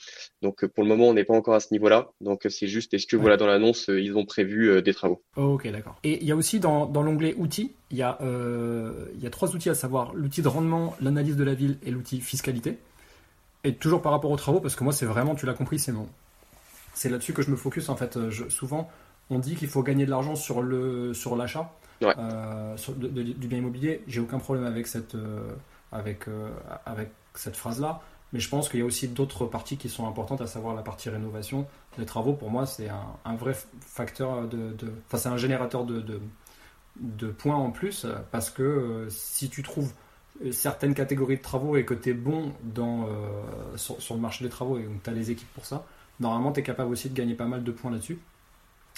[0.43, 2.11] Donc, pour le moment, on n'est pas encore à ce niveau-là.
[2.21, 5.23] Donc, c'est juste, est-ce que voilà, dans l'annonce, ils ont prévu des travaux?
[5.37, 5.99] Ok, d'accord.
[6.03, 9.31] Et il y a aussi dans, dans l'onglet outils, il y, a, il y a
[9.31, 12.79] trois outils à savoir l'outil de rendement, l'analyse de la ville et l'outil fiscalité.
[13.63, 15.93] Et toujours par rapport aux travaux, parce que moi, c'est vraiment, tu l'as compris, c'est
[15.93, 16.09] mon,
[17.01, 18.29] c'est là-dessus que je me focus en fait.
[18.29, 18.91] Je, souvent,
[19.31, 24.03] on dit qu'il faut gagner de l'argent sur le sur l'achat euh, du bien immobilier.
[24.07, 25.51] J'ai aucun problème avec cette euh,
[25.93, 26.51] avec euh,
[26.85, 28.03] avec cette phrase-là.
[28.35, 30.83] Mais je pense qu'il y a aussi d'autres parties qui sont importantes, à savoir la
[30.83, 31.67] partie rénovation.
[31.97, 36.21] Les travaux, pour moi, c'est un, vrai facteur de, enfin, c'est un générateur de,
[37.01, 39.93] de, points en plus, parce que si tu trouves
[40.53, 43.09] certaines catégories de travaux et que tu es bon dans,
[43.75, 45.85] sur, sur, le marché des travaux et que tu as les équipes pour ça,
[46.21, 48.19] normalement, tu es capable aussi de gagner pas mal de points là-dessus.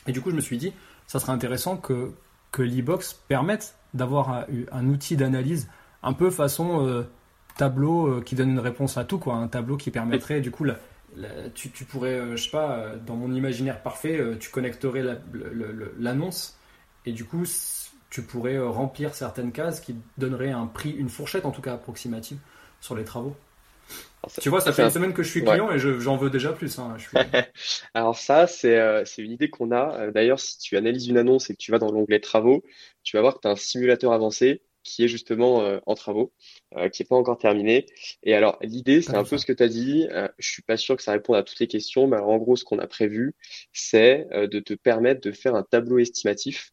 [0.07, 0.73] Et du coup, je me suis dit,
[1.07, 2.13] ça serait intéressant que,
[2.51, 5.69] que l'e-box permette d'avoir un, outil d'analyse
[6.03, 7.05] un peu façon euh,
[7.57, 9.35] tableau euh, qui donne une réponse à tout, quoi.
[9.35, 10.67] Un tableau qui permettrait, du coup,
[11.55, 15.05] tu, pourrais, euh, je sais pas, dans mon imaginaire parfait, tu connecterais
[15.99, 16.59] l'annonce
[17.07, 17.45] et du coup,
[18.11, 22.39] tu pourrais remplir certaines cases qui donneraient un prix, une fourchette en tout cas approximative
[22.81, 23.37] sur les travaux
[24.41, 26.79] tu vois, ça fait une semaine que je suis client et j'en veux déjà plus.
[26.79, 26.97] Hein,
[27.95, 30.01] Alors ça, euh, c'est une idée qu'on a.
[30.01, 32.63] Euh, d'ailleurs, si tu analyses une annonce et que tu vas dans l'onglet travaux,
[33.03, 36.33] tu vas voir que tu as un simulateur avancé qui est justement euh, en travaux,
[36.93, 37.87] qui n'est pas encore terminé.
[38.25, 40.09] Et alors, l'idée, c'est un peu ce que tu as dit.
[40.39, 42.57] je suis pas sûr que ça réponde à toutes les questions, mais alors, en gros,
[42.57, 43.35] ce qu'on a prévu,
[43.73, 46.73] c'est de te permettre de faire un tableau estimatif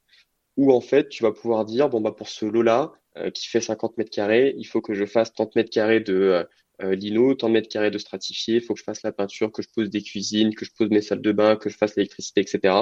[0.58, 2.93] où en fait, tu vas pouvoir dire, bon, bah, pour ce lot-là,
[3.36, 6.48] qui fait 50 mètres carrés, il faut que je fasse 30 mètres carrés de
[6.82, 9.52] euh, lino, tant de mètres carrés de stratifié, il faut que je fasse la peinture,
[9.52, 11.96] que je pose des cuisines, que je pose mes salles de bain, que je fasse
[11.96, 12.74] l'électricité, etc.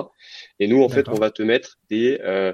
[0.60, 2.53] Et nous, en fait, on va te mettre des, euh,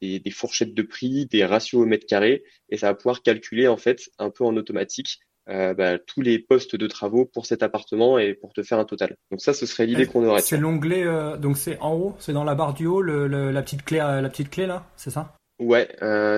[0.00, 3.76] des, fourchettes de prix, des ratios au mètre carré, et ça va pouvoir calculer en
[3.76, 8.18] fait un peu en automatique euh, bah, tous les postes de travaux pour cet appartement
[8.18, 9.16] et pour te faire un total.
[9.30, 10.40] Donc ça, ce serait l'idée qu'on aurait.
[10.40, 13.62] C'est l'onglet, euh, donc c'est en haut, c'est dans la barre du haut, le, la
[13.62, 15.36] petite clé, la petite clé là, c'est ça?
[15.60, 15.88] Ouais,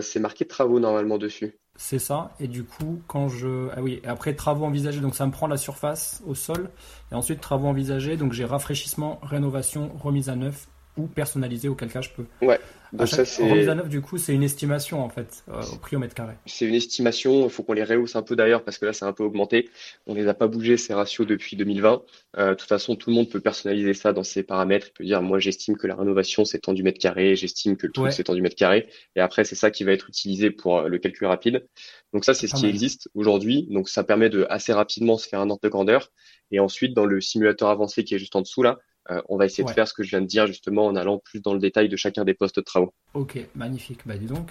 [0.03, 1.57] c'est marqué travaux normalement dessus.
[1.85, 2.31] C'est ça.
[2.38, 3.68] Et du coup, quand je.
[3.77, 6.71] Ah oui, après travaux envisagés, donc ça me prend la surface au sol.
[7.11, 12.01] Et ensuite, travaux envisagés, donc j'ai rafraîchissement, rénovation, remise à neuf ou personnalisé, auquel cas
[12.01, 12.25] je peux.
[12.45, 12.61] Ouais.
[12.93, 13.49] Donc ça, c'est.
[13.49, 16.15] Remise à neuf, du coup, c'est une estimation en fait, euh, au prix au mètre
[16.15, 16.35] carré.
[16.45, 17.45] C'est une estimation.
[17.45, 19.71] Il faut qu'on les rehausse un peu d'ailleurs parce que là, c'est un peu augmenté.
[20.07, 22.03] On les a pas bougé ces ratios depuis 2020.
[22.37, 24.89] Euh, de toute façon, tout le monde peut personnaliser ça dans ses paramètres.
[24.89, 27.87] Il peut dire, moi, j'estime que la rénovation c'est tant du mètre carré, j'estime que
[27.87, 28.89] le truc c'est tant du mètre carré.
[29.17, 31.67] Et après, c'est ça qui va être utilisé pour euh, le calcul rapide.
[32.13, 33.69] Donc ça, c'est ce qui existe aujourd'hui.
[33.71, 36.11] Donc ça permet de assez rapidement se faire un ordre de grandeur.
[36.51, 38.79] Et ensuite, dans le simulateur avancé qui est juste en dessous là,
[39.11, 41.19] euh, on va essayer de faire ce que je viens de dire justement en allant
[41.19, 42.93] plus dans le détail de chacun des postes de travaux.
[43.15, 44.01] Ok, magnifique.
[44.07, 44.51] Bah dis donc,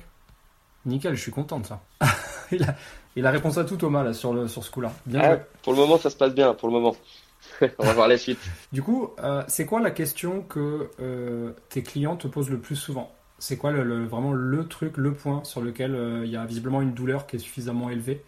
[0.85, 1.81] nickel, je suis content de ça.
[2.51, 2.75] il, a,
[3.15, 4.91] il, a, répondu à tout Thomas là, sur, le, sur ce coup-là.
[5.05, 6.95] Bien ah, Pour le moment, ça se passe bien, pour le moment.
[7.79, 8.39] on va voir la suite.
[8.71, 12.75] Du coup, euh, c'est quoi la question que euh, tes clients te posent le plus
[12.75, 13.11] souvent?
[13.39, 16.93] C'est quoi le, vraiment le truc, le point sur lequel il y a visiblement une
[16.93, 18.23] douleur qui est suffisamment élevée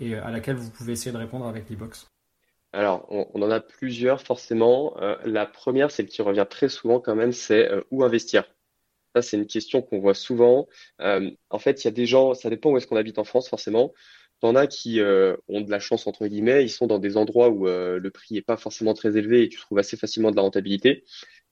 [0.00, 2.08] et à laquelle vous pouvez essayer de répondre avec l'e-box?
[2.72, 5.00] Alors, on, en a plusieurs forcément.
[5.00, 8.44] Euh, la première, celle qui revient très souvent quand même, c'est euh, où investir?
[9.14, 10.68] Ça, c'est une question qu'on voit souvent.
[11.00, 13.24] Euh, en fait, il y a des gens, ça dépend où est-ce qu'on habite en
[13.24, 13.94] France forcément.
[14.40, 15.00] T'en as qui
[15.48, 18.42] ont de la chance entre guillemets, ils sont dans des endroits où le prix est
[18.42, 21.04] pas forcément très élevé et tu trouves assez facilement de la rentabilité.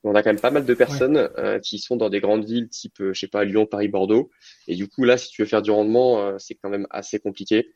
[0.05, 1.29] On a quand même pas mal de personnes
[1.64, 4.31] qui sont dans des grandes villes type, je sais pas, Lyon, Paris, Bordeaux.
[4.68, 7.72] Et du coup, là, si tu veux faire du rendement, c'est quand même assez compliqué.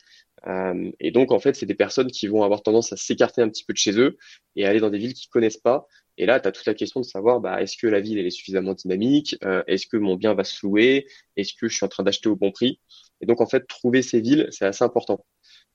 [0.46, 3.48] Euh, et donc, en fait, c'est des personnes qui vont avoir tendance à s'écarter un
[3.48, 4.16] petit peu de chez eux
[4.56, 5.86] et aller dans des villes qu'ils connaissent pas.
[6.16, 8.26] Et là, tu as toute la question de savoir, bah, est-ce que la ville elle
[8.26, 9.36] est suffisamment dynamique?
[9.44, 11.06] Euh, Est-ce que mon bien va se louer?
[11.36, 12.80] Est-ce que je suis en train d'acheter au bon prix?
[13.20, 15.24] Et donc, en fait, trouver ces villes, c'est assez important.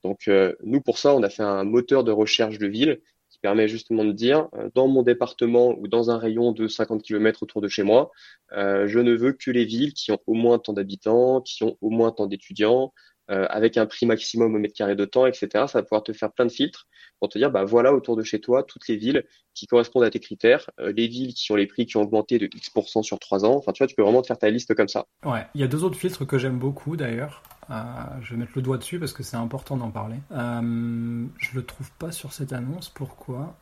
[0.04, 3.40] Donc, euh, nous, pour ça, on a fait un moteur de recherche de villes qui
[3.40, 7.62] permet justement de dire, dans mon département ou dans un rayon de 50 km autour
[7.62, 8.12] de chez moi,
[8.52, 11.90] je ne veux que les villes qui ont au moins tant d'habitants, qui ont au
[11.90, 12.94] moins tant d'étudiants,
[13.32, 15.48] euh, avec un prix maximum au mètre carré de temps, etc.
[15.52, 16.88] Ça va pouvoir te faire plein de filtres
[17.20, 20.12] pour te dire, bah voilà, autour de chez toi, toutes les villes qui correspondent à
[20.12, 23.18] tes critères, euh, les villes qui ont les prix qui ont augmenté de X% sur
[23.18, 23.56] trois ans.
[23.56, 25.08] Enfin, tu vois, tu peux vraiment te faire ta liste comme ça.
[25.24, 27.42] Ouais, il y a deux autres filtres que j'aime beaucoup d'ailleurs.
[27.72, 27.74] Euh,
[28.22, 30.18] je vais mettre le doigt dessus parce que c'est important d'en parler.
[30.32, 32.90] Je le trouve pas sur cette annonce.
[32.90, 33.58] Pourquoi?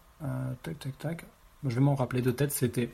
[0.63, 1.25] Tac, tac, tac.
[1.65, 2.51] Je vais m'en rappeler de tête.
[2.51, 2.89] C'était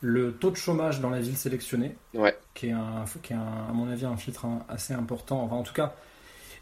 [0.00, 2.34] le taux de chômage dans la ville sélectionnée, ouais.
[2.54, 5.42] qui est, un, qui est un, à mon avis un filtre assez important.
[5.42, 5.94] Enfin, en tout cas,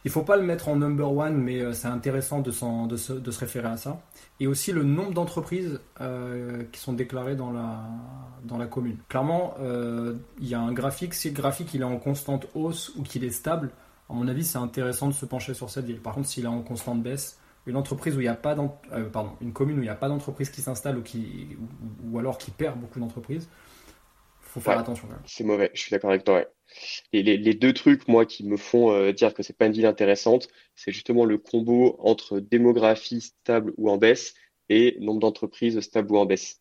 [0.04, 3.12] il faut pas le mettre en number one, mais euh, c'est intéressant de, de, se,
[3.12, 4.02] de, se, référer à ça.
[4.40, 7.84] Et aussi le nombre d'entreprises euh, qui sont déclarées dans la,
[8.44, 8.98] dans la commune.
[9.08, 11.14] Clairement, euh, il y a un graphique.
[11.14, 13.70] Si le graphique il est en constante hausse ou qu'il est stable,
[14.10, 16.00] à mon avis, c'est intéressant de se pencher sur cette ville.
[16.00, 18.56] Par contre, s'il est en constante baisse, une entreprise où il n'y a pas
[19.12, 21.56] pardon, une commune où il n'y a pas d'entreprise qui s'installe ou, qui,
[22.10, 23.48] ou, alors qui perd beaucoup d'entreprises,
[24.40, 25.08] faut faire attention.
[25.24, 26.42] C'est mauvais, je suis d'accord avec toi.
[27.12, 30.48] Les, deux trucs, moi, qui me font euh, dire que c'est pas une ville intéressante,
[30.74, 34.34] c'est justement le combo entre démographie stable ou en baisse
[34.68, 36.60] et nombre d'entreprises stable ou en baisse.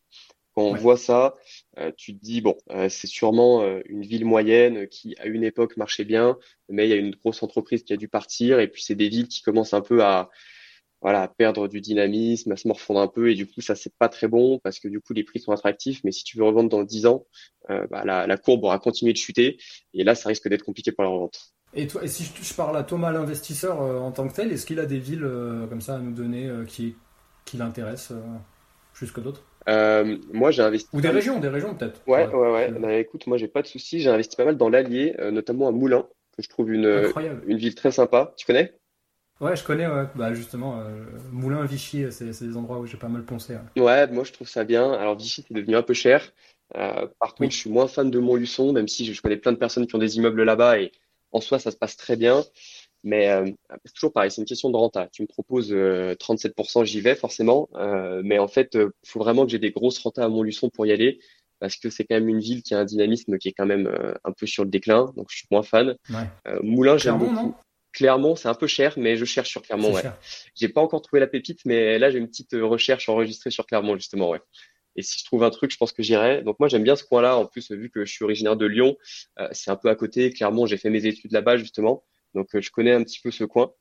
[0.54, 1.36] Quand on voit ça,
[1.78, 5.78] euh, tu te dis bon, euh, c'est sûrement une ville moyenne qui à une époque
[5.78, 8.84] marchait bien, mais il y a une grosse entreprise qui a dû partir, et puis
[8.84, 10.30] c'est des villes qui commencent un peu à
[11.02, 14.08] voilà, perdre du dynamisme, à se morfondre un peu, et du coup, ça, c'est pas
[14.08, 16.70] très bon parce que du coup, les prix sont attractifs, mais si tu veux revendre
[16.70, 17.26] dans 10 ans,
[17.70, 19.58] euh, bah, la, la, courbe aura continué de chuter,
[19.94, 21.40] et là, ça risque d'être compliqué pour la revente.
[21.74, 24.66] Et, toi, et si je, parle à Thomas, l'investisseur, euh, en tant que tel, est-ce
[24.66, 26.96] qu'il a des villes euh, comme ça à nous donner qui,
[27.46, 28.18] qui l'intéressent
[28.94, 29.44] plus que d'autres?
[30.34, 30.88] Moi, j'ai investi.
[30.94, 32.02] Ou des régions, des régions peut-être.
[32.08, 32.72] Ouais, ouais, ouais.
[32.72, 34.02] Bah, écoute, moi, j'ai pas de soucis.
[34.02, 37.12] J'ai investi pas mal dans l'Allier, notamment à Moulins, que je trouve une,
[37.48, 38.34] une ville très sympa.
[38.38, 38.74] Tu connais?
[39.42, 43.26] Ouais, je connais, Bah, justement, euh, Moulin, Vichy, c'est des endroits où j'ai pas mal
[43.26, 43.58] pensé.
[43.76, 44.08] Ouais.
[44.08, 44.94] moi je trouve ça bien.
[44.94, 46.32] Alors Vichy, c'est devenu un peu cher.
[46.78, 49.58] Euh, par contre, je suis moins fan de Montluçon, même si je connais plein de
[49.58, 50.92] personnes qui ont des immeubles là-bas et
[51.32, 52.44] en soi, ça se passe très bien.
[53.04, 53.50] Mais euh,
[53.84, 55.08] c'est toujours pareil, c'est une question de renta.
[55.12, 57.68] Tu me proposes 37%, j'y vais forcément.
[58.24, 60.92] mais en fait, il faut vraiment que j'ai des grosses rentas à Montluçon pour y
[60.92, 61.20] aller
[61.60, 63.92] parce que c'est quand même une ville qui a un dynamisme qui est quand même
[64.24, 65.96] un peu sur le déclin, donc je suis moins fan.
[66.12, 66.60] Ouais.
[66.62, 67.56] Moulin, j'aime beaucoup.
[67.94, 69.94] Clermont, c'est un peu cher, mais je cherche sur Clermont.
[69.94, 70.04] Ouais.
[70.56, 73.66] J'ai pas encore trouvé la pépite, mais là j'ai une petite euh, recherche enregistrée sur
[73.66, 74.30] Clermont justement.
[74.30, 74.40] Ouais.
[74.96, 76.42] Et si je trouve un truc, je pense que j'irai.
[76.44, 77.38] Donc moi j'aime bien ce coin-là.
[77.38, 78.98] En plus, vu que je suis originaire de Lyon,
[79.40, 80.32] euh, c'est un peu à côté.
[80.32, 83.44] Clermont, j'ai fait mes études là-bas justement, donc euh, je connais un petit peu ce
[83.44, 83.72] coin.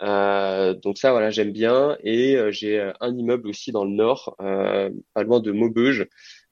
[0.00, 1.98] donc ça, voilà, j'aime bien.
[2.02, 6.06] Et j'ai un immeuble aussi dans le nord, pas loin de Maubeuge.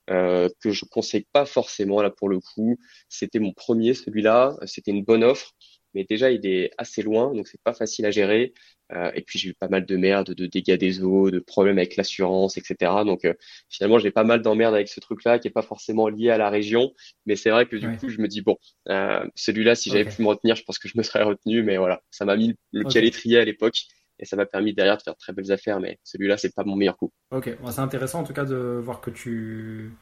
[0.07, 2.79] que je conseille pas forcément là pour le coup.
[3.09, 5.55] C'était mon premier celui-là, c'était une bonne offre
[5.94, 8.53] mais déjà il est assez loin, donc c'est pas facile à gérer.
[8.92, 11.77] Euh, et puis j'ai eu pas mal de merde, de dégâts des eaux, de problèmes
[11.77, 13.05] avec l'assurance, etc.
[13.05, 13.35] Donc euh,
[13.68, 16.48] finalement j'ai pas mal d'emmerdes avec ce truc-là qui est pas forcément lié à la
[16.48, 16.92] région,
[17.27, 18.57] mais c'est vrai que du coup je me dis bon,
[18.88, 21.77] euh, celui-là si j'avais pu me retenir, je pense que je me serais retenu, mais
[21.77, 23.83] voilà, ça m'a mis le pied à l'étrier à l'époque.
[24.20, 26.64] Et ça m'a permis derrière de faire de très belles affaires, mais celui-là, c'est pas
[26.64, 27.12] mon meilleur coup.
[27.31, 29.92] Ok, c'est intéressant en tout cas de voir que tu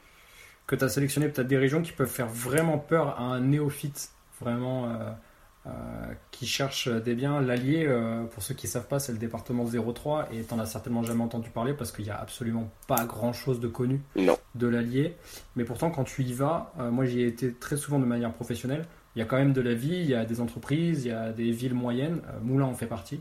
[0.67, 4.91] que as sélectionné peut-être des régions qui peuvent faire vraiment peur à un néophyte, vraiment
[4.91, 5.11] euh,
[6.31, 7.41] qui cherche des biens.
[7.41, 10.61] L'Allier, euh, pour ceux qui ne savent pas, c'est le département 03 et tu n'en
[10.61, 14.03] as certainement jamais entendu parler parce qu'il n'y a absolument pas grand-chose de connu
[14.55, 15.17] de l'Allier.
[15.57, 18.33] Mais pourtant, quand tu y vas, euh, moi j'y ai été très souvent de manière
[18.33, 21.09] professionnelle, il y a quand même de la vie, il y a des entreprises, il
[21.09, 23.21] y a des villes moyennes, Moulin en fait partie.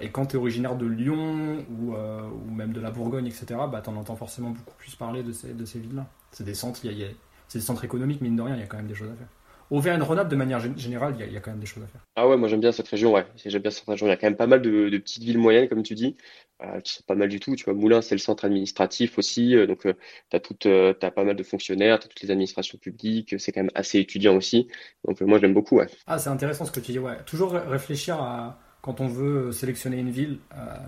[0.00, 3.80] et quand tu es originaire de Lyon ou, ou, même de la Bourgogne, etc., bah,
[3.80, 6.06] tu en entends forcément beaucoup plus parler de ces, de ces villes-là.
[6.32, 7.06] C'est des centres, il y a,
[7.46, 9.14] c'est des centres économiques, mine de rien, il y a quand même des choses à
[9.14, 9.28] faire.
[9.70, 12.00] Auvergne-Rhône-Alpes, de manière générale, il y, a, quand même des choses à faire.
[12.16, 13.26] Ah ouais, moi j'aime bien cette région, ouais.
[13.44, 14.06] J'aime bien cette région.
[14.06, 16.16] Il y a quand même pas mal de, petites villes moyennes, comme tu dis,
[16.62, 17.56] euh, qui sont pas mal du tout.
[17.56, 19.56] Tu vois, Moulins, c'est le centre administratif aussi.
[19.56, 19.94] Euh, donc, euh,
[20.30, 23.34] tu as, as pas mal de fonctionnaires, tu as toutes les administrations publiques.
[23.38, 24.68] C'est quand même assez étudiant aussi.
[25.06, 25.86] Donc, moi j'aime beaucoup, ouais.
[26.06, 27.16] Ah, c'est intéressant ce que tu dis, ouais.
[27.26, 30.38] Toujours réfléchir à, quand on veut sélectionner une ville,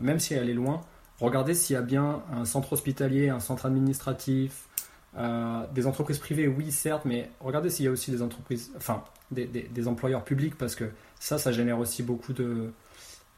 [0.01, 0.83] même si elle est loin,
[1.19, 4.69] regarder s'il y a bien un centre hospitalier, un centre administratif,
[5.19, 9.03] euh, des entreprises privées, oui, certes, mais regardez s'il y a aussi des entreprises, enfin,
[9.31, 10.85] des, des, employeurs publics, parce que
[11.19, 12.71] ça, ça génère aussi beaucoup de,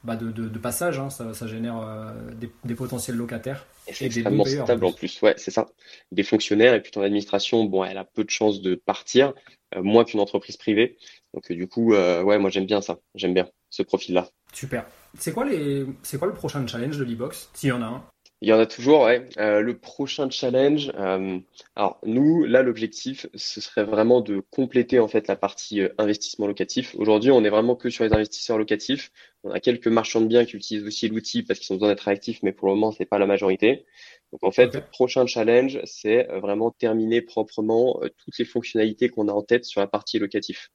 [0.02, 3.64] bah de, de, passages, hein, ça, ça, génère euh, des, des, potentiels locataires.
[3.86, 5.68] Et c'est extrêmement stable en plus, ouais, c'est ça.
[6.10, 9.32] Des fonctionnaires, et puis ton administration, bon, elle a peu de chances de partir,
[9.76, 10.96] euh, moins qu'une entreprise privée.
[11.32, 14.28] Donc, du coup, ouais, moi j'aime bien ça, j'aime bien ce profil-là.
[14.52, 14.84] Super.
[15.16, 15.86] C'est quoi, les...
[16.18, 18.04] quoi le prochain challenge de l'e-box, s'il y en a un
[18.40, 19.28] Il y en a toujours, ouais.
[19.38, 21.40] Euh, le prochain challenge, euh,
[21.74, 26.46] alors nous, là, l'objectif, ce serait vraiment de compléter en fait la partie euh, investissement
[26.46, 26.94] locatif.
[26.98, 29.10] Aujourd'hui, on est vraiment que sur les investisseurs locatifs.
[29.42, 32.06] On a quelques marchands de biens qui utilisent aussi l'outil parce qu'ils ont besoin d'être
[32.06, 33.86] actifs, mais pour le moment, c'est pas la majorité.
[34.30, 39.32] Donc en fait, le prochain challenge, c'est vraiment terminer proprement toutes les fonctionnalités qu'on a
[39.32, 40.70] en tête sur la partie locatif.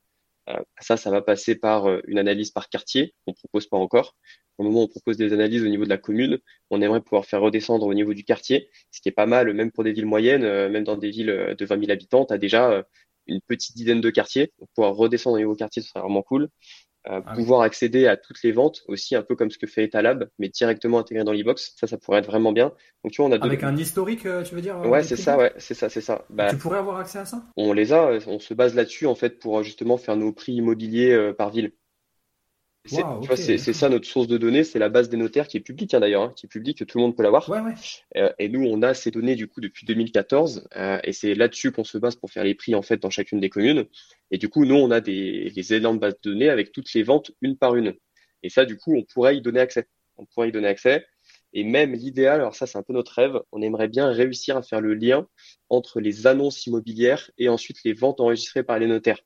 [0.81, 4.15] ça, ça va passer par une analyse par quartier, on propose pas encore.
[4.57, 6.37] Au moment où on propose des analyses au niveau de la commune,
[6.69, 9.71] on aimerait pouvoir faire redescendre au niveau du quartier, ce qui est pas mal, même
[9.71, 12.33] pour des villes moyennes, euh, même dans des villes euh, de 20 000 habitants, tu
[12.33, 12.83] as déjà euh,
[13.25, 14.51] une petite dizaine de quartiers.
[14.59, 16.49] Donc, pouvoir redescendre au niveau quartier, ce serait vraiment cool.
[17.05, 20.29] Ah pouvoir accéder à toutes les ventes aussi, un peu comme ce que fait Etalab,
[20.39, 21.73] mais directement intégré dans l'e-box.
[21.75, 22.71] Ça, ça pourrait être vraiment bien.
[23.03, 25.51] Donc, tu vois, on a Avec un historique, tu veux dire Ouais, c'est ça, ouais,
[25.57, 26.23] c'est ça, c'est ça.
[26.29, 27.43] Bah, tu pourrais avoir accès à ça?
[27.57, 31.33] On les a, on se base là-dessus, en fait, pour justement faire nos prix immobiliers
[31.37, 31.73] par ville.
[32.85, 35.99] C'est ça notre source de données, c'est la base des notaires qui est publique hein,
[35.99, 37.49] d'ailleurs, hein, qui est publique, que tout le monde peut l'avoir.
[38.17, 41.71] Euh, et nous, on a ces données du coup depuis 2014, euh, et c'est là-dessus
[41.71, 43.85] qu'on se base pour faire les prix en fait dans chacune des communes.
[44.31, 46.93] Et du coup, nous, on a des, des éléments de base de données avec toutes
[46.93, 47.93] les ventes une par une.
[48.43, 49.87] Et ça, du coup, on pourrait y donner accès.
[50.17, 51.05] On pourrait y donner accès.
[51.53, 54.63] Et même l'idéal, alors ça, c'est un peu notre rêve, on aimerait bien réussir à
[54.63, 55.27] faire le lien
[55.69, 59.19] entre les annonces immobilières et ensuite les ventes enregistrées par les notaires.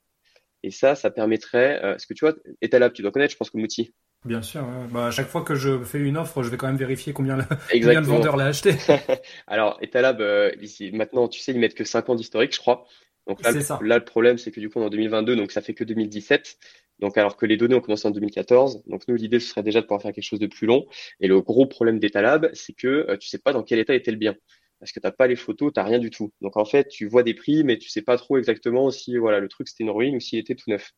[0.63, 1.83] Et ça, ça permettrait.
[1.83, 3.93] Euh, ce que tu vois, Etalab, tu dois connaître, je pense, comme outil.
[4.25, 4.65] Bien sûr.
[4.91, 7.37] Bah, à chaque fois que je fais une offre, je vais quand même vérifier combien
[7.37, 8.75] le, combien le vendeur l'a acheté.
[9.47, 12.85] Alors, Etalab, euh, ici, maintenant, tu sais, ils mettent que 5 ans d'historique, je crois.
[13.27, 15.61] Donc là, là, le problème, c'est que du coup, on est en 2022, donc ça
[15.61, 16.57] fait que 2017.
[16.99, 18.83] Donc, alors que les données ont commencé en 2014.
[18.87, 20.87] Donc, nous, l'idée, ce serait déjà de pouvoir faire quelque chose de plus long.
[21.19, 23.93] Et le gros problème d'Etalab, c'est que tu euh, tu sais pas dans quel état
[23.93, 24.35] était le bien
[24.79, 26.31] parce que t'as pas les photos, t'as rien du tout.
[26.41, 29.39] Donc en fait, tu vois des prix, mais tu sais pas trop exactement si voilà
[29.39, 30.91] le truc c'était une ruine ou s'il était tout neuf.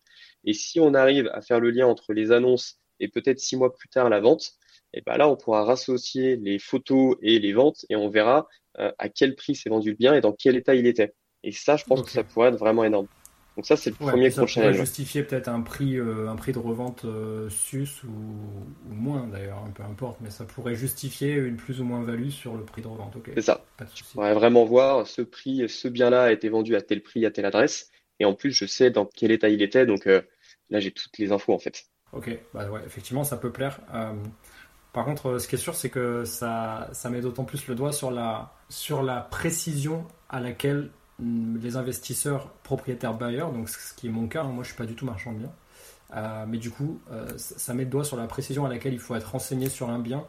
[0.46, 3.74] Et si on arrive à faire le lien entre les annonces et peut-être six mois
[3.74, 4.52] plus tard la vente,
[4.94, 8.48] et eh ben là on pourra rassocier les photos et les ventes et on verra
[8.80, 11.14] euh, à quel prix s'est vendu le bien et dans quel état il était.
[11.44, 13.08] Et ça, je pense que ça pourrait être vraiment énorme.
[13.60, 14.78] Donc ça, c'est le premier gros challenge.
[14.78, 19.84] justifier peut-être un prix, euh, un prix de revente euh, sus ou, moins d'ailleurs, peu
[19.84, 23.18] importe, mais ça pourrait justifier une plus ou moins value sur le prix de revente.
[23.36, 23.66] C'est ça.
[23.82, 27.32] On pourrait vraiment voir ce prix, ce bien-là a été vendu à tel prix, à
[27.32, 27.92] telle adresse,
[28.22, 30.22] et en plus, je sais dans quel état il était, donc euh,
[30.70, 31.84] là, j'ai toutes les infos en fait.
[32.14, 33.82] Ok, bah ouais, effectivement, ça peut plaire.
[34.94, 37.92] par contre, ce qui est sûr, c'est que ça, ça met d'autant plus le doigt
[37.92, 40.92] sur la, sur la précision à laquelle
[41.22, 44.86] les investisseurs propriétaires bailleurs, donc ce qui est mon cas, hein, moi je suis pas
[44.86, 45.52] du tout marchand de biens,
[46.16, 49.00] euh, mais du coup euh, ça met le doigt sur la précision à laquelle il
[49.00, 50.26] faut être renseigné sur un bien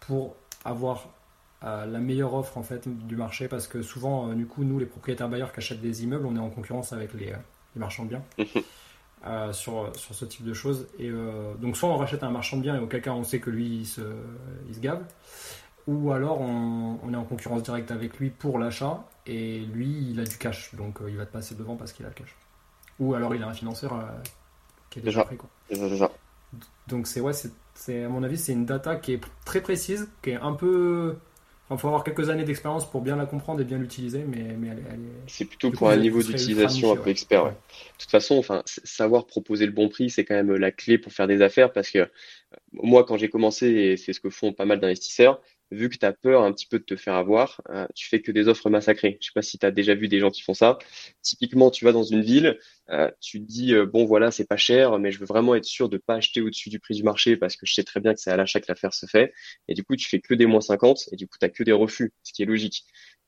[0.00, 1.08] pour avoir
[1.64, 3.48] euh, la meilleure offre en fait du marché.
[3.48, 6.40] Parce que souvent du coup nous les propriétaires bailleurs qui achètent des immeubles on est
[6.40, 7.32] en concurrence avec les,
[7.76, 8.22] marchands de biens
[9.52, 10.86] sur, sur ce type de choses.
[10.98, 11.10] Et
[11.60, 13.66] donc soit on rachète un marchand de biens et auquel cas on sait que lui
[13.66, 14.00] il se,
[14.68, 15.02] il se gave
[15.88, 20.24] ou alors on, est en concurrence directe avec lui pour l'achat et lui il a
[20.24, 22.36] du cash donc euh, il va te passer devant parce qu'il a le cash
[23.00, 24.02] ou alors il a un financeur euh,
[24.90, 25.48] qui est déjà pris quoi.
[26.86, 27.32] donc c'est ouais
[27.74, 31.16] c'est à mon avis c'est une data qui est très précise qui est un peu
[31.70, 34.68] il faut avoir quelques années d'expérience pour bien la comprendre et bien l'utiliser, mais, mais
[34.68, 35.08] elle, est.
[35.26, 37.44] C'est plutôt pour un niveau d'utilisation un peu expert.
[37.44, 37.52] De
[37.98, 41.26] toute façon, enfin, savoir proposer le bon prix, c'est quand même la clé pour faire
[41.26, 42.06] des affaires parce que euh,
[42.72, 46.06] moi, quand j'ai commencé, et c'est ce que font pas mal d'investisseurs, vu que tu
[46.06, 48.70] as peur un petit peu de te faire avoir, euh, tu fais que des offres
[48.70, 49.18] massacrées.
[49.20, 50.78] Je sais pas si tu as déjà vu des gens qui font ça.
[51.22, 52.58] Typiquement, tu vas dans une ville,
[52.90, 55.88] euh, tu dis euh, bon voilà, c'est pas cher, mais je veux vraiment être sûr
[55.88, 58.20] de pas acheter au-dessus du prix du marché parce que je sais très bien que
[58.20, 59.32] c'est à l'achat que l'affaire se fait.
[59.68, 61.72] Et du coup, tu fais que des moins 50 et du coup, tu que des
[61.72, 62.84] refus, ce qui est logique.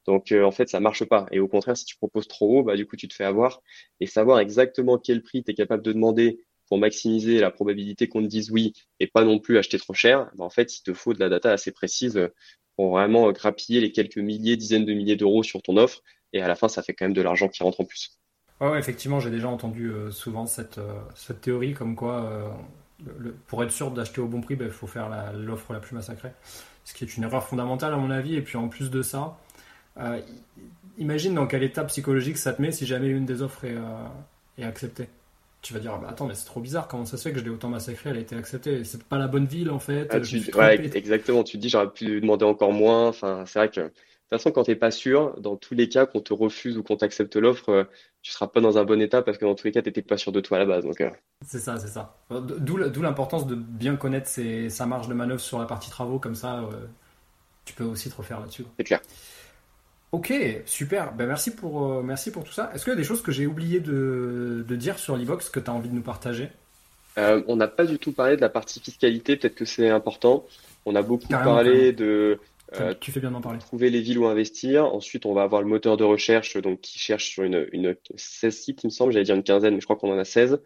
[0.07, 1.27] Donc en fait, ça marche pas.
[1.31, 3.63] Et au contraire, si tu proposes trop haut, bah du coup, tu te fais avoir.
[4.01, 8.23] Et savoir exactement quel prix tu es capable de demander pour maximiser la probabilité qu'on
[8.23, 10.95] te dise oui et pas non plus acheter trop cher, ben, en fait, il te
[10.95, 12.31] faut de la data assez précise
[12.77, 16.01] pour vraiment grappiller les quelques milliers, dizaines de milliers d'euros sur ton offre.
[16.33, 18.21] Et à la fin, ça fait quand même de l'argent qui rentre en plus.
[18.61, 23.73] Ouais, effectivement, j'ai déjà entendu euh, souvent cette, euh, théorie comme quoi, euh, pour être
[23.73, 26.31] sûr d'acheter au bon prix, ben, il faut faire l'offre la, plus massacrée.
[26.85, 28.37] Ce qui est une erreur fondamentale à mon avis.
[28.37, 29.39] Et puis en plus de ça,
[30.99, 33.67] imagine dans quel état psychologique ça te met si jamais une des offres
[34.57, 35.09] est acceptée
[35.63, 37.39] tu vas dire, ah bah attends, mais c'est trop bizarre, comment ça se fait que
[37.39, 40.09] je l'ai autant massacré, elle a été acceptée, c'est pas la bonne ville en fait.
[40.11, 40.19] Ah,
[40.59, 43.91] ouais, exactement, tu te dis, j'aurais pu demander encore moins, enfin, c'est vrai que,
[44.31, 46.85] de toute façon, quand t'es pas sûr, dans tous les cas, qu'on te refuse ou
[46.85, 47.85] qu'on t'accepte l'offre, euh,
[48.23, 50.19] tu seras pas dans un bon état parce que dans tous les cas, t'étais pas
[50.19, 50.85] sûr de toi à la base.
[50.85, 51.11] Donc, euh.
[51.45, 52.17] C'est ça, c'est ça.
[52.31, 54.31] D'où l'importance de bien connaître
[54.69, 56.87] sa marge de manœuvre sur la partie travaux, comme ça, euh,
[57.65, 58.65] tu peux aussi te refaire là-dessus.
[58.79, 59.01] C'est clair.
[60.13, 60.33] Ok,
[60.67, 61.13] super.
[61.15, 62.73] Ben, merci, pour, euh, merci pour tout ça.
[62.75, 65.71] Est-ce qu'il y a des choses que j'ai oublié de, dire sur l'Evox que tu
[65.71, 66.49] as envie de nous partager?
[67.19, 70.47] Euh, On n'a pas du tout parlé de la partie fiscalité, peut-être que c'est important.
[70.85, 72.39] On a beaucoup parlé de
[73.01, 73.59] tu fais bien d'en parler.
[73.59, 74.85] Trouver les villes où investir.
[74.85, 78.57] Ensuite, on va avoir le moteur de recherche donc qui cherche sur une, une 16
[78.57, 79.13] sites, il me semble.
[79.13, 80.61] J'allais dire une quinzaine, mais je crois qu'on en a 16.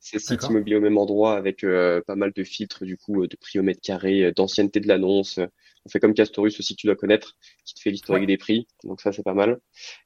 [0.00, 1.64] 16 sites immobiliers au même endroit avec
[2.06, 5.38] pas mal de filtres du coup de prix au mètre carré, d'ancienneté de l'annonce,
[5.86, 8.66] on fait comme Castorus aussi, tu dois connaître, qui te fait l'historique des prix.
[8.84, 9.60] Donc ça, c'est pas mal.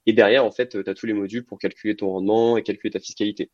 [0.07, 2.91] Et derrière, en fait, tu as tous les modules pour calculer ton rendement et calculer
[2.91, 3.51] ta fiscalité.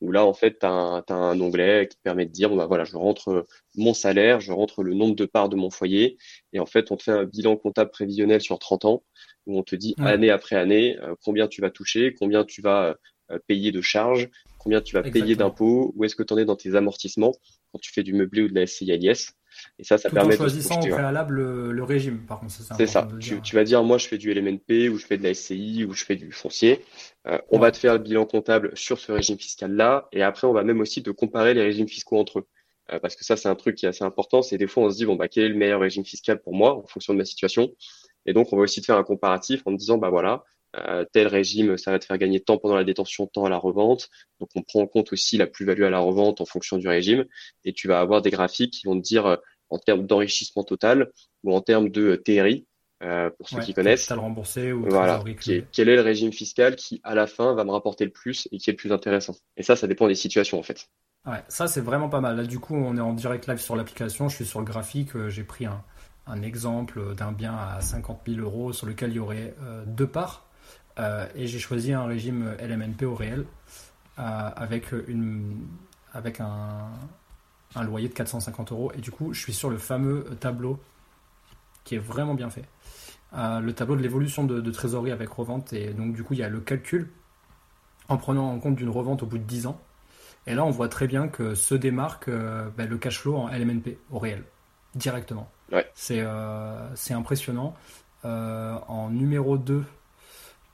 [0.00, 2.66] Où là, en fait, tu as, un onglet qui te permet de dire, bon, bah,
[2.66, 6.16] voilà, je rentre mon salaire, je rentre le nombre de parts de mon foyer.
[6.52, 9.02] Et en fait, on te fait un bilan comptable prévisionnel sur 30 ans,
[9.46, 12.96] où on te dit année après année euh, combien tu vas toucher, combien tu vas
[13.30, 16.44] euh, payer de charges, combien tu vas payer d'impôts, où est-ce que tu en es
[16.44, 17.32] dans tes amortissements
[17.72, 19.32] quand tu fais du meublé ou de la SCIS.
[19.78, 21.34] Et ça, ça Tout permet en choisissant au préalable
[21.70, 22.52] le, régime, par contre.
[22.52, 23.08] C'est ça.
[23.20, 25.84] Tu, tu, vas dire, moi, je fais du LMNP, ou je fais de la SCI,
[25.84, 26.84] ou je fais du foncier.
[27.26, 30.08] Euh, on va te faire le bilan comptable sur ce régime fiscal-là.
[30.12, 32.46] Et après, on va même aussi te comparer les régimes fiscaux entre eux.
[32.92, 34.42] Euh, parce que ça, c'est un truc qui est assez important.
[34.42, 36.54] C'est des fois, on se dit, bon, bah, quel est le meilleur régime fiscal pour
[36.54, 37.70] moi, en fonction de ma situation.
[38.26, 40.44] Et donc, on va aussi te faire un comparatif en te disant, bah voilà,
[40.78, 43.58] euh, tel régime, ça va te faire gagner temps pendant la détention, temps à la
[43.58, 44.08] revente.
[44.40, 47.24] Donc, on prend en compte aussi la plus-value à la revente en fonction du régime.
[47.64, 49.38] Et tu vas avoir des graphiques qui vont te dire
[49.70, 51.10] en termes d'enrichissement total
[51.42, 52.66] ou en termes de TRI,
[53.02, 54.10] euh, pour ceux qui connaissent.
[54.10, 55.22] remboursé ou voilà,
[55.72, 58.58] quel est le régime fiscal qui, à la fin, va me rapporter le plus et
[58.58, 59.34] qui est le plus intéressant.
[59.56, 60.88] Et ça, ça dépend des situations, en fait.
[61.26, 62.36] Ouais, ça, c'est vraiment pas mal.
[62.36, 64.28] Là, du coup, on est en direct live sur l'application.
[64.28, 65.16] Je suis sur le graphique.
[65.16, 65.82] Euh, j'ai pris un,
[66.26, 70.06] un exemple d'un bien à 50 000 euros sur lequel il y aurait euh, deux
[70.06, 70.43] parts.
[70.98, 73.44] Et j'ai choisi un régime LMNP au réel
[74.16, 75.66] avec, une,
[76.12, 76.88] avec un,
[77.74, 78.92] un loyer de 450 euros.
[78.96, 80.78] Et du coup, je suis sur le fameux tableau
[81.84, 82.64] qui est vraiment bien fait.
[83.36, 85.72] Euh, le tableau de l'évolution de, trésorerie avec revente.
[85.72, 87.10] Et donc, du coup, il y a le calcul
[88.08, 89.80] en prenant en compte d'une revente au bout de 10 ans.
[90.46, 93.48] Et là, on voit très bien que se démarque euh, ben, le cash flow en
[93.48, 94.44] LMNP au réel,
[94.94, 95.50] directement.
[95.72, 95.90] Ouais.
[95.94, 97.74] C'est euh, impressionnant.
[98.22, 99.84] en numéro 2,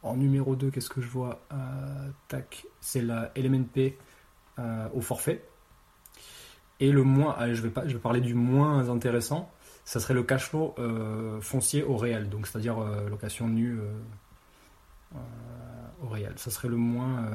[0.02, 1.40] en numéro 2, qu'est-ce que je vois
[2.28, 3.96] Tac, c'est la LMNP
[4.94, 5.44] au forfait.
[6.80, 9.50] Et le moins, je vais, pas, je vais parler du moins intéressant,
[9.84, 13.80] ça serait le cash flow euh, foncier au réel, donc c'est-à-dire euh, location nue
[15.12, 15.16] euh,
[16.02, 16.32] au réel.
[16.36, 17.28] Ça serait le moins,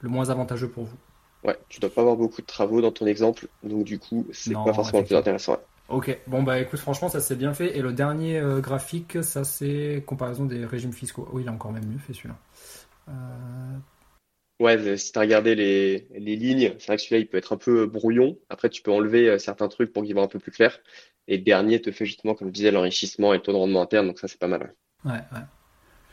[0.00, 0.96] le moins avantageux pour vous.
[1.44, 4.54] Ouais, tu dois pas avoir beaucoup de travaux dans ton exemple, donc du coup, c'est
[4.54, 5.58] pas forcément le plus intéressant.
[5.88, 7.76] Ok, bon bah écoute, franchement, ça c'est bien fait.
[7.76, 11.28] Et le dernier graphique, ça c'est comparaison des régimes fiscaux.
[11.32, 12.36] Oui, il est encore même mieux fait celui-là.
[14.58, 17.52] Ouais, si tu as regardé les, les lignes, c'est vrai que celui-là, il peut être
[17.52, 18.38] un peu brouillon.
[18.48, 20.78] Après, tu peux enlever euh, certains trucs pour qu'il voit un peu plus clair.
[21.28, 23.82] Et le dernier te fait justement, comme je disais, l'enrichissement et le taux de rendement
[23.82, 24.06] interne.
[24.06, 24.74] Donc ça, c'est pas mal.
[25.04, 25.42] Ouais, ouais.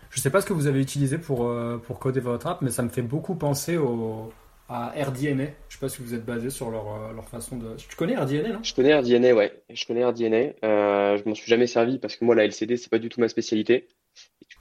[0.09, 2.69] Je sais pas ce que vous avez utilisé pour, euh, pour coder votre app, mais
[2.69, 4.31] ça me fait beaucoup penser au,
[4.69, 5.45] à RDNA.
[5.69, 7.75] Je sais pas si vous êtes basé sur leur, euh, leur façon de.
[7.75, 8.63] Tu connais RDNA, non?
[8.63, 9.63] Je connais RDNA, ouais.
[9.69, 10.53] Je connais RDNA.
[10.63, 13.19] Euh, je m'en suis jamais servi parce que moi, la LCD, c'est pas du tout
[13.19, 13.87] ma spécialité.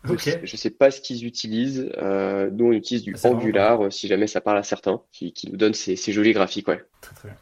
[0.04, 1.90] Je sais pas ce qu'ils utilisent.
[1.98, 5.32] Euh, nous, on utilise du ah, Angular, euh, si jamais ça parle à certains, qui,
[5.32, 6.68] qui nous donne ces, ces, jolis graphiques.
[6.68, 6.84] Ouais.
[7.00, 7.38] Très, très bien.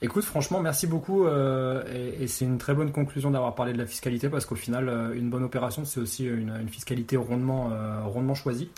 [0.00, 1.26] Écoute, franchement, merci beaucoup.
[1.26, 4.56] Euh, et, et c'est une très bonne conclusion d'avoir parlé de la fiscalité parce qu'au
[4.56, 7.70] final, une bonne opération, c'est aussi une, une, fiscalité rondement,
[8.06, 8.70] rondement choisie.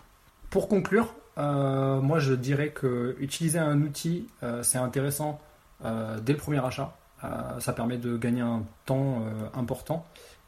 [0.51, 4.29] Pour conclure, moi, je dirais que utiliser un outil,
[4.63, 5.41] c'est intéressant
[5.83, 6.97] dès le premier achat.
[7.59, 9.25] ça permet de gagner un temps
[9.55, 10.07] important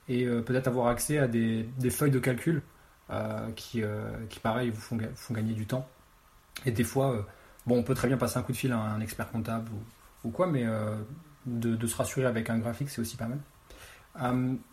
[0.09, 2.63] et euh, peut-être avoir accès à des, feuilles de calcul
[3.11, 4.11] euh, qui, euh,
[4.43, 5.87] pareil, vous font, font, gagner du temps.
[6.65, 7.27] Et des fois,
[7.67, 9.71] bon, on peut très bien passer un coup de fil à un expert comptable
[10.25, 10.65] ou, quoi, mais
[11.47, 13.39] de, se rassurer avec un graphique, c'est aussi pas mal.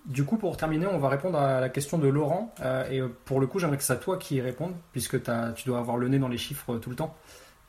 [0.05, 2.53] Du coup, pour terminer, on va répondre à la question de Laurent.
[2.91, 5.79] et pour le coup, j'aimerais que c'est à toi qui y réponde, puisque tu dois
[5.79, 7.15] avoir le nez dans les chiffres tout le temps.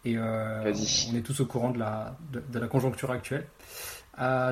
[0.05, 3.47] Et on est tous au courant de la, de, la conjoncture actuelle.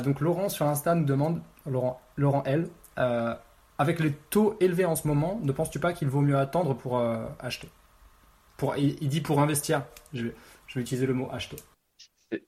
[0.04, 2.68] donc Laurent sur Insta nous demande, Laurent, Laurent L,
[2.98, 3.34] euh,
[3.78, 6.98] avec les taux élevés en ce moment, ne penses-tu pas qu'il vaut mieux attendre pour
[6.98, 7.68] euh, acheter?
[8.56, 9.84] Pour, il, dit pour investir.
[10.12, 11.56] Je, vais utiliser le mot acheter.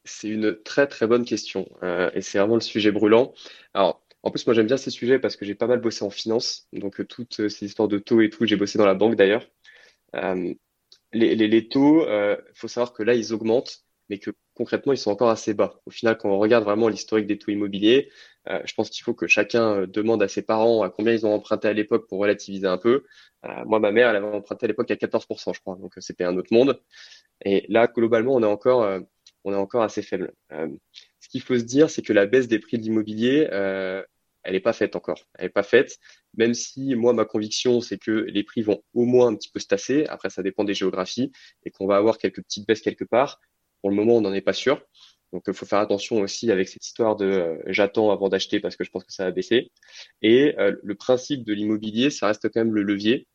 [0.05, 3.33] C'est une très très bonne question euh, et c'est vraiment le sujet brûlant.
[3.75, 6.11] Alors, en plus, moi j'aime bien ces sujets parce que j'ai pas mal bossé en
[6.11, 9.49] finance, donc toutes ces histoires de taux et tout, j'ai bossé dans la banque d'ailleurs.
[11.13, 15.11] Les, les, taux, il faut savoir que là ils augmentent, mais que concrètement ils sont
[15.11, 15.81] encore assez bas.
[15.87, 18.11] Au final, quand on regarde vraiment l'historique des taux immobiliers,
[18.49, 21.27] euh, je pense qu'il faut que chacun euh, demande à ses parents à combien ils
[21.27, 23.05] ont emprunté à l'époque pour relativiser un peu.
[23.45, 26.25] Euh, moi, ma mère, elle avait emprunté à l'époque à 14%, je crois, donc c'était
[26.25, 26.81] un autre monde.
[27.45, 28.89] Et là, globalement, on est encore,
[29.45, 30.33] on est encore assez faible.
[30.51, 33.49] ce qu'il faut se dire, c'est que la baisse des prix de l'immobilier,
[34.45, 35.21] elle n'est pas faite encore.
[35.35, 35.99] Elle n'est pas faite,
[36.37, 39.59] même si moi, ma conviction, c'est que les prix vont au moins un petit peu
[39.59, 40.07] se tasser.
[40.09, 41.33] Après, ça dépend des géographies
[41.65, 43.41] et qu'on va avoir quelques petites baisses quelque part.
[43.81, 44.83] Pour le moment, on n'en est pas sûr.
[45.33, 48.85] Donc, il faut faire attention aussi avec cette histoire de j'attends avant d'acheter parce que
[48.85, 49.73] je pense que ça va baisser.
[50.23, 53.27] Et le principe de l'immobilier, ça reste quand même le levier.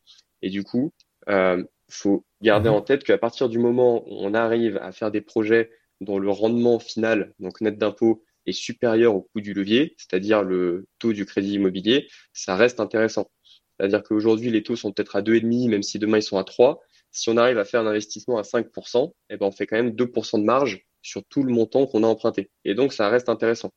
[0.42, 0.94] Et du coup,
[1.28, 2.76] il faut garder mhm.
[2.76, 6.30] en tête qu'à partir du moment où on arrive à faire des projets dont le
[6.30, 11.26] rendement final, donc net d'impôt, est supérieur au coût du levier, c'est-à-dire le taux du
[11.26, 13.30] crédit immobilier, ça reste intéressant.
[13.78, 16.82] C'est-à-dire qu'aujourd'hui, les taux sont peut-être à 2,5, même si demain ils sont à 3.
[17.12, 19.92] Si on arrive à faire un investissement à 5%, eh ben, on fait quand même
[19.92, 22.52] 2% de marge sur tout le montant qu'on a emprunté.
[22.66, 23.72] Et donc, ça reste intéressant.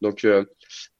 [0.00, 0.44] Donc, euh,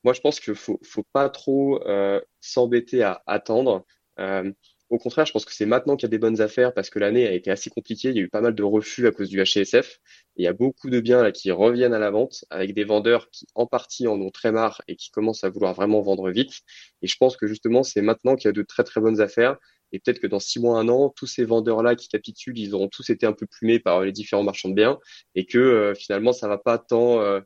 [0.04, 3.84] moi, je pense qu'il faut, faut pas trop euh, s'embêter à attendre.
[4.18, 4.52] Euh,
[4.90, 6.98] au contraire, je pense que c'est maintenant qu'il y a des bonnes affaires parce que
[6.98, 8.08] l'année a été assez compliquée.
[8.08, 10.00] Il y a eu pas mal de refus à cause du HCSF.
[10.36, 13.30] il y a beaucoup de biens là qui reviennent à la vente avec des vendeurs
[13.30, 16.60] qui en partie en ont très marre et qui commencent à vouloir vraiment vendre vite.
[17.02, 19.58] Et je pense que justement, c'est maintenant qu'il y a de très très bonnes affaires.
[19.92, 22.88] Et peut-être que dans six mois, un an, tous ces vendeurs-là qui capitulent, ils auront
[22.88, 24.98] tous été un peu plumés par les différents marchands de biens
[25.34, 27.40] et que euh, finalement, ça va pas tant, euh,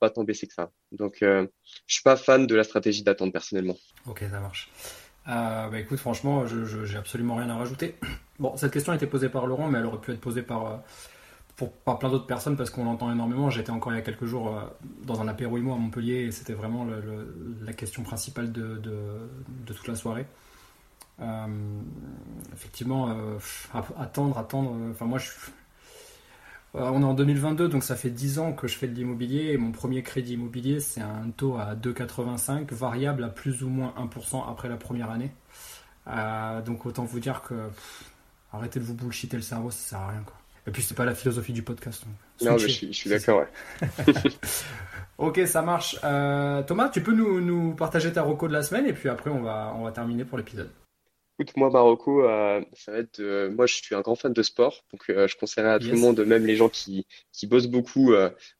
[0.00, 0.70] pas tant baisser que ça.
[0.92, 1.46] Donc, euh,
[1.86, 3.76] je suis pas fan de la stratégie d'attente personnellement.
[4.06, 4.70] Ok, ça marche.
[5.28, 7.96] Euh, bah écoute, franchement, je j'ai absolument rien à rajouter.
[8.38, 10.66] Bon, cette question a été posée par Laurent, mais elle aurait pu être posée par,
[10.66, 10.76] euh,
[11.56, 13.48] pour, par plein d'autres personnes parce qu'on l'entend énormément.
[13.48, 14.60] J'étais encore il y a quelques jours euh,
[15.04, 16.86] dans un apéro IMO à Montpellier et c'était vraiment
[17.62, 20.26] la question principale de, de, toute la soirée.
[21.22, 21.46] Euh,
[22.52, 23.16] effectivement,
[23.98, 24.76] attendre, attendre.
[24.90, 25.30] Enfin, moi, je
[26.78, 29.56] on est en 2022, donc ça fait 10 ans que je fais de l'immobilier et
[29.56, 34.48] mon premier crédit immobilier, c'est un taux à 2,85, variable à plus ou moins 1%
[34.48, 35.30] après la première année.
[36.08, 37.54] Euh, donc autant vous dire que
[38.52, 40.22] arrêtez de vous bullshiter le cerveau, ça sert à rien.
[40.24, 40.36] Quoi.
[40.66, 42.04] Et puis c'est pas la philosophie du podcast.
[42.42, 44.14] non, je suis, d'accord, ouais.
[45.18, 45.98] ok, ça marche.
[46.04, 49.30] Euh, Thomas, tu peux nous, nous, partager ta reco de la semaine et puis après
[49.30, 50.70] on va, on va terminer pour l'épisode.
[51.38, 53.20] Écoute, moi, Marocco, euh, ça va être.
[53.20, 55.88] Euh, moi, je suis un grand fan de sport, donc euh, je conseillerais à tout
[55.90, 58.14] le monde, même les gens qui, qui bossent beaucoup.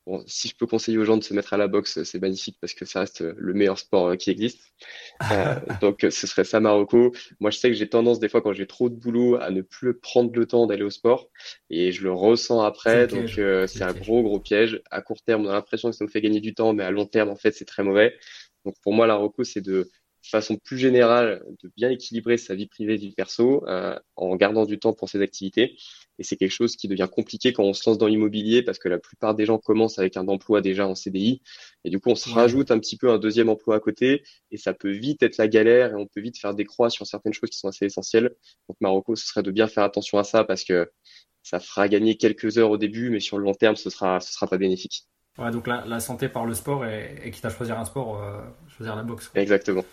[0.06, 2.58] bon, si je peux conseiller aux gens de se mettre à la boxe, c'est magnifique
[2.60, 4.74] parce que ça reste le meilleur sport qui existe.
[5.80, 7.12] donc, ce serait ça, Marocco.
[7.40, 9.62] Moi, je sais que j'ai tendance, des fois, quand j'ai trop de boulot, à ne
[9.62, 11.30] plus prendre le temps d'aller au sport,
[11.70, 13.06] et je le ressens après.
[13.06, 14.82] Donc, c'est un gros, gros piège.
[14.90, 16.90] À court terme, on a l'impression que ça nous fait gagner du temps, mais à
[16.90, 18.14] long terme, en fait, c'est très mauvais.
[18.66, 19.88] Donc, pour moi, la c'est de
[20.28, 24.78] façon plus générale de bien équilibrer sa vie privée, vie perso, euh, en gardant du
[24.78, 25.76] temps pour ses activités.
[26.18, 28.88] Et c'est quelque chose qui devient compliqué quand on se lance dans l'immobilier parce que
[28.88, 31.42] la plupart des gens commencent avec un emploi déjà en CDI.
[31.84, 34.56] Et du coup, on se rajoute un petit peu un deuxième emploi à côté et
[34.56, 37.34] ça peut vite être la galère et on peut vite faire des croix sur certaines
[37.34, 38.34] choses qui sont assez essentielles.
[38.68, 40.90] Donc, Marocco, ce serait de bien faire attention à ça parce que
[41.42, 44.32] ça fera gagner quelques heures au début, mais sur le long terme, ce sera, ce
[44.32, 45.06] sera pas bénéfique.
[45.38, 48.22] Ouais, donc la, la santé par le sport et, et quitte à choisir un sport,
[48.22, 49.30] euh, choisir la boxe.
[49.34, 49.84] Exactement.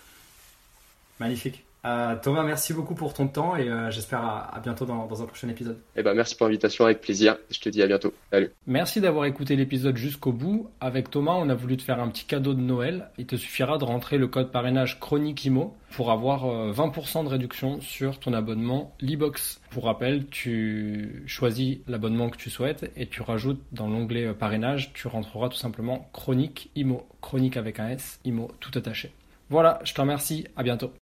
[1.20, 1.64] Magnifique.
[1.84, 5.48] Euh, Thomas, merci beaucoup pour ton temps et euh, j'espère à, bientôt dans, un prochain
[5.48, 5.78] épisode.
[5.96, 7.36] Eh ben, merci pour l'invitation, avec plaisir.
[7.50, 8.14] Je te dis à bientôt.
[8.30, 8.50] Salut.
[8.66, 10.70] Merci d'avoir écouté l'épisode jusqu'au bout.
[10.80, 13.10] Avec Thomas, on a voulu te faire un petit cadeau de Noël.
[13.18, 17.28] Il te suffira de rentrer le code parrainage Chronique Imo pour avoir 20% euh, de
[17.28, 19.60] réduction sur ton abonnement Libox.
[19.70, 25.06] Pour rappel, tu choisis l'abonnement que tu souhaites et tu rajoutes dans l'onglet parrainage, tu
[25.06, 27.06] rentreras tout simplement Chronique Imo.
[27.20, 29.12] Chronique avec un S, Imo tout attaché.
[29.50, 30.46] Voilà, je te remercie.
[30.56, 30.90] À bientôt.